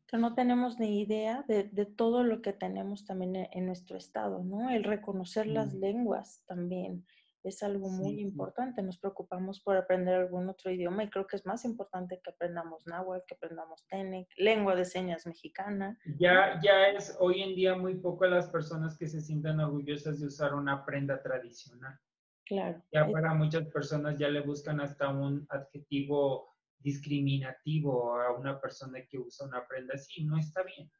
que 0.06 0.16
no 0.16 0.34
tenemos 0.34 0.80
ni 0.80 1.00
idea 1.00 1.44
de, 1.46 1.64
todo 1.86 2.24
lo 2.24 2.42
que 2.42 2.52
tenemos 2.52 3.04
también 3.04 3.48
en, 3.52 3.66
nuestro 3.66 3.96
estado, 3.96 4.42
¿no? 4.42 4.70
El 4.70 4.82
reconocer 4.82 5.46
las 5.46 5.72
lenguas 5.72 6.42
también 6.46 7.06
es 7.42 7.62
algo 7.62 7.88
muy 7.88 8.20
importante. 8.20 8.82
Nos 8.82 8.98
preocupamos 8.98 9.60
por 9.60 9.76
aprender 9.76 10.14
algún 10.14 10.48
otro 10.48 10.70
idioma 10.70 11.04
y 11.04 11.10
creo 11.10 11.26
que 11.26 11.36
es 11.36 11.46
más 11.46 11.64
importante 11.64 12.20
que 12.22 12.30
aprendamos 12.30 12.86
náhuatl, 12.86 13.24
que 13.26 13.34
aprendamos 13.34 13.86
tenec, 13.86 14.28
lengua 14.36 14.74
de 14.74 14.84
señas 14.84 15.26
mexicana. 15.26 15.98
Ya, 16.18 16.60
ya 16.62 16.88
es 16.88 17.16
hoy 17.20 17.42
en 17.42 17.54
día 17.54 17.74
muy 17.74 17.94
poco 17.96 18.26
las 18.26 18.48
personas 18.48 18.96
que 18.96 19.06
se 19.06 19.20
sientan 19.20 19.60
orgullosas 19.60 20.20
de 20.20 20.26
usar 20.26 20.54
una 20.54 20.84
prenda 20.84 21.22
tradicional. 21.22 21.98
Claro. 22.44 22.82
Ya 22.92 23.08
para 23.08 23.32
muchas 23.32 23.66
personas 23.68 24.18
ya 24.18 24.28
le 24.28 24.40
buscan 24.40 24.80
hasta 24.80 25.08
un 25.08 25.46
adjetivo 25.50 26.56
discriminativo 26.80 28.14
a 28.20 28.36
una 28.36 28.60
persona 28.60 29.00
que 29.08 29.18
usa 29.18 29.46
una 29.46 29.66
prenda 29.66 29.94
así. 29.94 30.24
No 30.24 30.36
está 30.36 30.62
bien. 30.62 30.90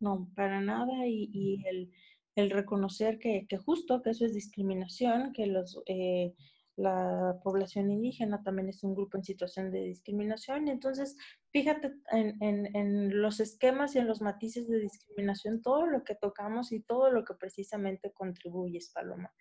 No, 0.00 0.28
para 0.34 0.60
nada. 0.60 1.06
Y, 1.06 1.62
el, 1.66 1.92
reconocer 2.36 3.18
que, 3.18 3.46
justo 3.64 4.02
que 4.02 4.10
eso 4.10 4.24
es 4.24 4.34
discriminación, 4.34 5.32
que 5.32 5.46
los, 5.46 5.80
eh, 5.86 6.34
la 6.76 7.38
población 7.42 7.90
indígena 7.90 8.42
también 8.42 8.68
es 8.68 8.82
un 8.82 8.94
grupo 8.94 9.18
en 9.18 9.24
situación 9.24 9.70
de 9.70 9.82
discriminación. 9.82 10.68
Entonces, 10.68 11.16
fíjate 11.50 11.92
en, 12.10 12.74
en, 12.74 13.20
los 13.20 13.40
esquemas 13.40 13.94
y 13.94 13.98
en 13.98 14.08
los 14.08 14.20
matices 14.20 14.68
de 14.68 14.78
discriminación, 14.78 15.62
todo 15.62 15.86
lo 15.86 16.04
que 16.04 16.14
tocamos 16.14 16.72
y 16.72 16.80
todo 16.80 17.10
lo 17.10 17.24
que 17.24 17.34
precisamente 17.34 18.12
contribuye, 18.12 18.78
Paloma. 18.94 19.32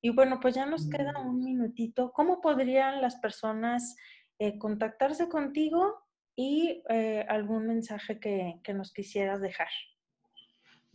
Y 0.00 0.10
bueno, 0.10 0.38
pues 0.40 0.54
ya 0.54 0.66
nos 0.66 0.88
queda 0.88 1.12
mm. 1.12 1.28
un 1.28 1.44
minutito. 1.44 2.12
¿Cómo 2.12 2.40
podrían 2.40 3.00
las 3.00 3.16
personas 3.16 3.96
eh, 4.38 4.58
contactarse 4.58 5.28
contigo 5.28 5.96
y 6.36 6.82
eh, 6.88 7.26
algún 7.28 7.66
mensaje 7.66 8.20
que, 8.20 8.60
nos 8.72 8.92
quisieras 8.92 9.40
dejar? 9.40 9.68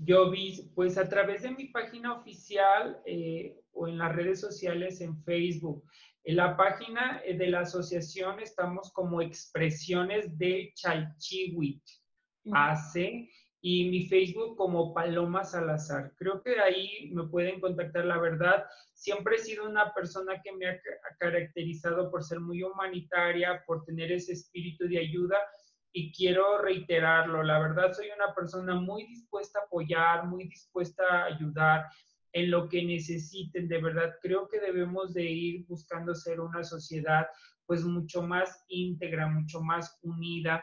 Yo 0.05 0.29
vi, 0.29 0.69
pues 0.75 0.97
a 0.97 1.07
través 1.07 1.43
de 1.43 1.51
mi 1.51 1.65
página 1.67 2.13
oficial 2.13 3.01
eh, 3.05 3.57
o 3.71 3.87
en 3.87 3.97
las 3.97 4.15
redes 4.15 4.39
sociales 4.39 5.01
en 5.01 5.21
Facebook. 5.23 5.83
En 6.25 6.37
la 6.37 6.55
página 6.55 7.21
de 7.25 7.47
la 7.47 7.61
asociación 7.61 8.39
estamos 8.39 8.91
como 8.93 9.21
expresiones 9.21 10.37
de 10.37 10.71
Chalchihuit, 10.75 11.83
AC, 12.51 13.29
y 13.65 13.89
mi 13.89 14.07
Facebook 14.07 14.57
como 14.57 14.93
Paloma 14.93 15.45
Salazar. 15.45 16.11
Creo 16.17 16.43
que 16.43 16.59
ahí 16.59 17.09
me 17.13 17.23
pueden 17.27 17.61
contactar. 17.61 18.03
La 18.03 18.19
verdad, 18.19 18.65
siempre 18.93 19.37
he 19.37 19.39
sido 19.39 19.65
una 19.65 19.93
persona 19.93 20.41
que 20.43 20.51
me 20.51 20.67
ha 20.67 20.77
caracterizado 21.17 22.11
por 22.11 22.25
ser 22.25 22.41
muy 22.41 22.61
humanitaria, 22.61 23.63
por 23.65 23.85
tener 23.85 24.11
ese 24.11 24.33
espíritu 24.33 24.85
de 24.89 24.99
ayuda 24.99 25.37
y 25.93 26.11
quiero 26.11 26.57
reiterarlo. 26.57 27.43
La 27.43 27.59
verdad, 27.59 27.93
soy 27.93 28.07
una 28.15 28.33
persona 28.33 28.75
muy 28.75 29.05
dispuesta 29.05 29.59
a 29.59 29.63
apoyar, 29.63 30.25
muy 30.25 30.47
dispuesta 30.47 31.03
a 31.07 31.25
ayudar 31.25 31.85
en 32.33 32.51
lo 32.51 32.67
que 32.67 32.83
necesiten. 32.83 33.67
De 33.67 33.81
verdad, 33.81 34.15
creo 34.21 34.47
que 34.49 34.59
debemos 34.59 35.13
de 35.13 35.23
ir 35.23 35.65
buscando 35.67 36.13
ser 36.13 36.41
una 36.41 36.63
sociedad 36.63 37.27
pues 37.65 37.85
mucho 37.85 38.21
más 38.21 38.65
íntegra, 38.67 39.27
mucho 39.27 39.61
más 39.61 39.97
unida 40.01 40.61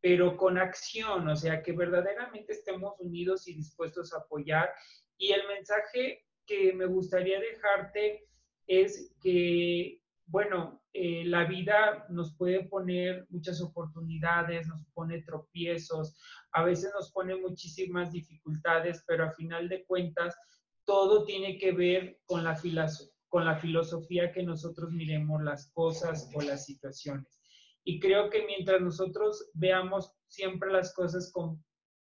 pero 0.00 0.36
con 0.36 0.58
acción, 0.58 1.28
o 1.28 1.36
sea, 1.36 1.62
que 1.62 1.72
verdaderamente 1.72 2.52
estemos 2.52 2.94
unidos 2.98 3.46
y 3.48 3.54
dispuestos 3.54 4.12
a 4.12 4.18
apoyar. 4.18 4.70
Y 5.18 5.32
el 5.32 5.46
mensaje 5.46 6.24
que 6.46 6.72
me 6.72 6.86
gustaría 6.86 7.38
dejarte 7.38 8.26
es 8.66 9.14
que, 9.20 9.99
bueno, 10.30 10.80
eh, 10.92 11.24
la 11.24 11.44
vida 11.44 12.06
nos 12.08 12.36
puede 12.36 12.64
poner 12.64 13.26
muchas 13.30 13.60
oportunidades, 13.60 14.66
nos 14.68 14.84
pone 14.94 15.22
tropiezos, 15.22 16.16
a 16.52 16.62
veces 16.62 16.92
nos 16.94 17.10
pone 17.10 17.34
muchísimas 17.36 18.12
dificultades, 18.12 19.02
pero 19.06 19.24
a 19.24 19.32
final 19.32 19.68
de 19.68 19.84
cuentas, 19.84 20.36
todo 20.84 21.24
tiene 21.24 21.58
que 21.58 21.72
ver 21.72 22.20
con 22.24 22.44
la, 22.44 22.56
filosofía 22.56 24.32
que 24.32 24.42
nosotros 24.42 24.90
miremos 24.92 25.42
las 25.42 25.70
cosas 25.72 26.30
o 26.34 26.42
las 26.42 26.64
situaciones. 26.64 27.40
Y 27.84 27.98
creo 27.98 28.30
que 28.30 28.46
mientras 28.46 28.80
nosotros 28.80 29.50
veamos 29.54 30.12
siempre 30.28 30.72
las 30.72 30.94
cosas 30.94 31.32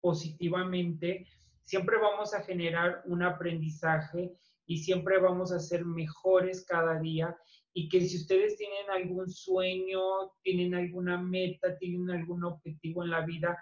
positivamente, 0.01 1.27
siempre 1.65 1.97
vamos 1.99 2.35
a 2.35 2.43
generar 2.43 3.03
un 3.07 3.23
aprendizaje 3.23 4.37
y 4.67 4.79
siempre 4.79 5.19
vamos 5.19 5.53
a 5.53 5.61
ser 5.61 5.85
mejores 5.85 6.65
cada 6.65 6.99
día. 7.01 7.37
Y 7.75 7.89
que 7.89 8.01
si 8.01 8.17
ustedes 8.17 8.57
tienen 8.57 8.89
algún 8.91 9.29
sueño, 9.29 10.01
tienen 10.43 10.75
alguna 10.75 11.21
meta, 11.21 11.77
tienen 11.77 12.11
algún 12.11 12.45
objetivo 12.45 13.05
en 13.05 13.11
la 13.11 13.27
vida, 13.27 13.59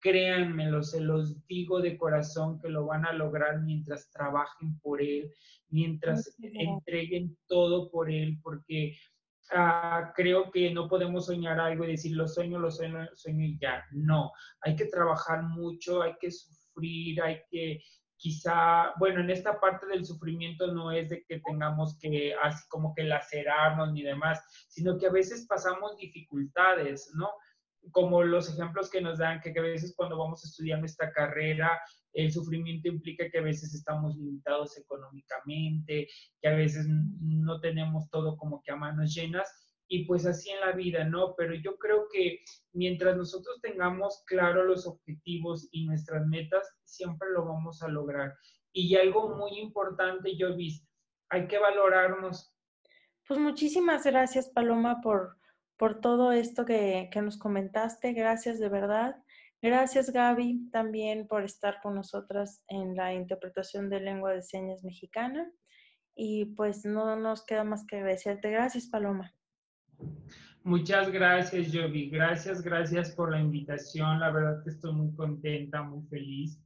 créanmelo, 0.00 0.82
se 0.82 1.00
los 1.00 1.46
digo 1.46 1.80
de 1.80 1.96
corazón 1.96 2.60
que 2.60 2.68
lo 2.68 2.84
van 2.86 3.06
a 3.06 3.14
lograr 3.14 3.62
mientras 3.62 4.10
trabajen 4.10 4.78
por 4.80 5.00
él, 5.00 5.32
mientras 5.70 6.36
entreguen 6.38 7.36
todo 7.48 7.90
por 7.90 8.10
él, 8.10 8.38
porque 8.42 8.96
Ah, 9.52 10.12
creo 10.16 10.50
que 10.50 10.70
no 10.72 10.88
podemos 10.88 11.26
soñar 11.26 11.60
algo 11.60 11.84
y 11.84 11.88
decir 11.88 12.16
lo 12.16 12.26
sueño, 12.26 12.58
lo 12.58 12.70
sueño, 12.70 13.02
lo 13.02 13.16
sueño 13.16 13.44
y 13.44 13.58
ya. 13.58 13.84
No, 13.92 14.32
hay 14.60 14.74
que 14.74 14.86
trabajar 14.86 15.42
mucho, 15.42 16.02
hay 16.02 16.14
que 16.18 16.30
sufrir, 16.30 17.20
hay 17.22 17.40
que 17.50 17.82
quizá, 18.16 18.92
bueno, 18.98 19.20
en 19.20 19.30
esta 19.30 19.60
parte 19.60 19.86
del 19.86 20.04
sufrimiento 20.04 20.72
no 20.72 20.90
es 20.90 21.10
de 21.10 21.24
que 21.24 21.40
tengamos 21.40 21.98
que 21.98 22.34
así 22.42 22.62
como 22.68 22.94
que 22.94 23.04
lacerarnos 23.04 23.92
ni 23.92 24.02
demás, 24.02 24.42
sino 24.68 24.98
que 24.98 25.06
a 25.06 25.12
veces 25.12 25.46
pasamos 25.46 25.96
dificultades, 25.96 27.12
¿no? 27.14 27.30
Como 27.90 28.22
los 28.22 28.48
ejemplos 28.52 28.88
que 28.90 29.00
nos 29.00 29.18
dan, 29.18 29.40
que 29.40 29.52
a 29.58 29.62
veces 29.62 29.94
cuando 29.96 30.18
vamos 30.18 30.42
a 30.42 30.48
estudiar 30.48 30.78
nuestra 30.78 31.12
carrera, 31.12 31.78
el 32.14 32.32
sufrimiento 32.32 32.88
implica 32.88 33.28
que 33.28 33.38
a 33.38 33.42
veces 33.42 33.74
estamos 33.74 34.16
limitados 34.16 34.78
económicamente, 34.78 36.08
que 36.40 36.48
a 36.48 36.54
veces 36.54 36.86
no 36.88 37.60
tenemos 37.60 38.08
todo 38.10 38.36
como 38.36 38.62
que 38.62 38.72
a 38.72 38.76
manos 38.76 39.14
llenas 39.14 39.63
y 39.88 40.06
pues 40.06 40.26
así 40.26 40.50
en 40.50 40.60
la 40.60 40.72
vida, 40.72 41.04
¿no? 41.04 41.34
Pero 41.36 41.54
yo 41.54 41.76
creo 41.78 42.08
que 42.12 42.40
mientras 42.72 43.16
nosotros 43.16 43.60
tengamos 43.60 44.22
claro 44.26 44.64
los 44.64 44.86
objetivos 44.86 45.68
y 45.72 45.84
nuestras 45.86 46.26
metas, 46.26 46.76
siempre 46.84 47.28
lo 47.32 47.44
vamos 47.44 47.82
a 47.82 47.88
lograr. 47.88 48.34
Y 48.72 48.96
algo 48.96 49.36
muy 49.36 49.58
importante, 49.58 50.36
yo 50.36 50.56
vi, 50.56 50.80
hay 51.30 51.46
que 51.46 51.58
valorarnos. 51.58 52.52
Pues 53.26 53.38
muchísimas 53.40 54.04
gracias, 54.04 54.48
Paloma, 54.50 55.00
por, 55.02 55.38
por 55.76 56.00
todo 56.00 56.32
esto 56.32 56.64
que, 56.64 57.08
que 57.12 57.22
nos 57.22 57.38
comentaste. 57.38 58.12
Gracias 58.12 58.58
de 58.58 58.68
verdad. 58.68 59.16
Gracias 59.62 60.10
Gaby 60.10 60.68
también 60.70 61.26
por 61.26 61.42
estar 61.42 61.80
con 61.80 61.94
nosotras 61.94 62.62
en 62.68 62.96
la 62.96 63.14
interpretación 63.14 63.88
de 63.88 64.00
lengua 64.00 64.32
de 64.32 64.42
señas 64.42 64.84
mexicana. 64.84 65.50
Y 66.14 66.44
pues 66.54 66.84
no 66.84 67.16
nos 67.16 67.46
queda 67.46 67.64
más 67.64 67.86
que 67.86 67.96
agradecerte. 67.96 68.50
Gracias 68.50 68.88
Paloma. 68.88 69.34
Muchas 70.62 71.12
gracias 71.12 71.68
Jovi. 71.72 72.08
Gracias, 72.08 72.62
gracias 72.62 73.10
por 73.12 73.30
la 73.30 73.40
invitación. 73.40 74.18
La 74.18 74.30
verdad 74.30 74.62
que 74.64 74.70
estoy 74.70 74.94
muy 74.94 75.14
contenta, 75.14 75.82
muy 75.82 76.02
feliz. 76.08 76.58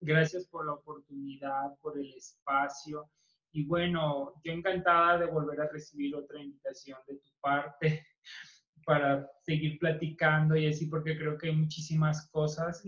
Gracias 0.00 0.46
por 0.46 0.66
la 0.66 0.72
oportunidad, 0.72 1.78
por 1.80 1.98
el 1.98 2.12
espacio. 2.14 3.08
Y 3.52 3.64
bueno, 3.64 4.32
yo 4.42 4.52
encantada 4.52 5.18
de 5.18 5.26
volver 5.26 5.60
a 5.60 5.68
recibir 5.68 6.16
otra 6.16 6.42
invitación 6.42 6.98
de 7.06 7.14
tu 7.14 7.30
parte 7.40 8.04
para 8.84 9.30
seguir 9.42 9.78
platicando 9.78 10.56
y 10.56 10.66
así, 10.66 10.86
porque 10.86 11.16
creo 11.16 11.38
que 11.38 11.48
hay 11.48 11.56
muchísimas 11.56 12.28
cosas 12.30 12.82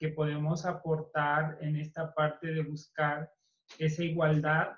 que 0.00 0.08
podemos 0.08 0.66
aportar 0.66 1.56
en 1.60 1.76
esta 1.76 2.12
parte 2.14 2.48
de 2.48 2.62
buscar 2.62 3.30
esa 3.78 4.02
igualdad 4.02 4.72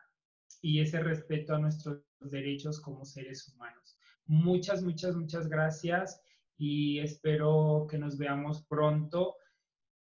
y 0.60 0.80
ese 0.80 1.00
respeto 1.00 1.54
a 1.54 1.58
nuestros 1.58 2.02
derechos 2.20 2.80
como 2.80 3.04
seres 3.04 3.48
humanos. 3.48 3.81
Muchas, 4.32 4.82
muchas, 4.82 5.14
muchas 5.14 5.46
gracias 5.46 6.22
y 6.56 7.00
espero 7.00 7.86
que 7.90 7.98
nos 7.98 8.16
veamos 8.16 8.64
pronto. 8.64 9.36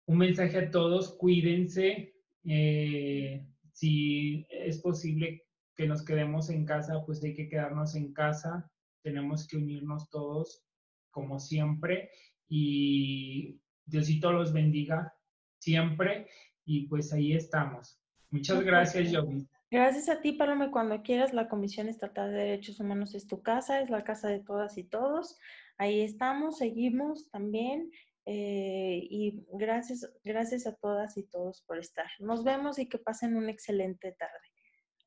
Un 0.08 0.18
mensaje 0.18 0.58
a 0.58 0.70
todos, 0.70 1.16
cuídense. 1.16 2.16
Eh, 2.44 3.48
si 3.72 4.46
es 4.50 4.82
posible 4.82 5.46
que 5.74 5.88
nos 5.88 6.04
quedemos 6.04 6.50
en 6.50 6.66
casa, 6.66 7.02
pues 7.06 7.24
hay 7.24 7.34
que 7.34 7.48
quedarnos 7.48 7.96
en 7.96 8.12
casa. 8.12 8.70
Tenemos 9.04 9.48
que 9.48 9.56
unirnos 9.56 10.10
todos, 10.10 10.66
como 11.12 11.40
siempre. 11.40 12.10
Y 12.50 13.62
Diosito 13.86 14.34
los 14.34 14.52
bendiga 14.52 15.14
siempre 15.60 16.28
y 16.66 16.88
pues 16.88 17.14
ahí 17.14 17.32
estamos. 17.32 17.98
Muchas 18.32 18.62
gracias, 18.64 19.16
Jovi. 19.16 19.48
Gracias 19.72 20.10
a 20.10 20.22
ti, 20.22 20.32
Paloma. 20.32 20.72
Cuando 20.72 21.02
quieras, 21.04 21.34
la 21.34 21.48
Comisión 21.48 21.88
Estatal 21.90 22.32
de 22.32 22.38
Derechos 22.38 22.80
Humanos 22.80 23.14
es 23.14 23.28
tu 23.28 23.42
casa, 23.42 23.82
es 23.82 23.90
la 23.90 24.04
casa 24.04 24.28
de 24.28 24.40
todas 24.40 24.78
y 24.78 24.84
todos. 24.84 25.38
Ahí 25.78 26.02
estamos, 26.02 26.58
seguimos 26.58 27.30
también. 27.30 27.92
Eh, 28.26 29.08
y 29.10 29.46
gracias, 29.54 30.12
gracias 30.24 30.68
a 30.68 30.76
todas 30.76 31.18
y 31.18 31.24
todos 31.24 31.64
por 31.68 31.78
estar. 31.78 32.08
Nos 32.20 32.44
vemos 32.44 32.78
y 32.80 32.88
que 32.88 32.98
pasen 32.98 33.36
una 33.36 33.52
excelente 33.52 34.12
tarde. 34.14 34.34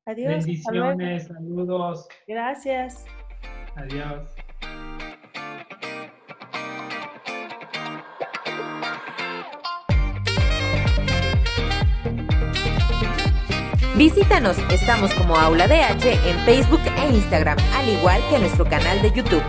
Adiós. 0.05 0.45
Bendiciones, 0.45 1.27
saludos. 1.27 2.07
Gracias. 2.27 3.05
Adiós. 3.75 4.33
Visítanos, 13.95 14.57
estamos 14.71 15.13
como 15.13 15.35
Aula 15.35 15.67
DH 15.67 16.27
en 16.27 16.39
Facebook 16.45 16.81
e 16.97 17.15
Instagram, 17.15 17.57
al 17.75 17.89
igual 17.89 18.19
que 18.29 18.39
nuestro 18.39 18.65
canal 18.65 18.99
de 19.03 19.11
YouTube. 19.11 19.43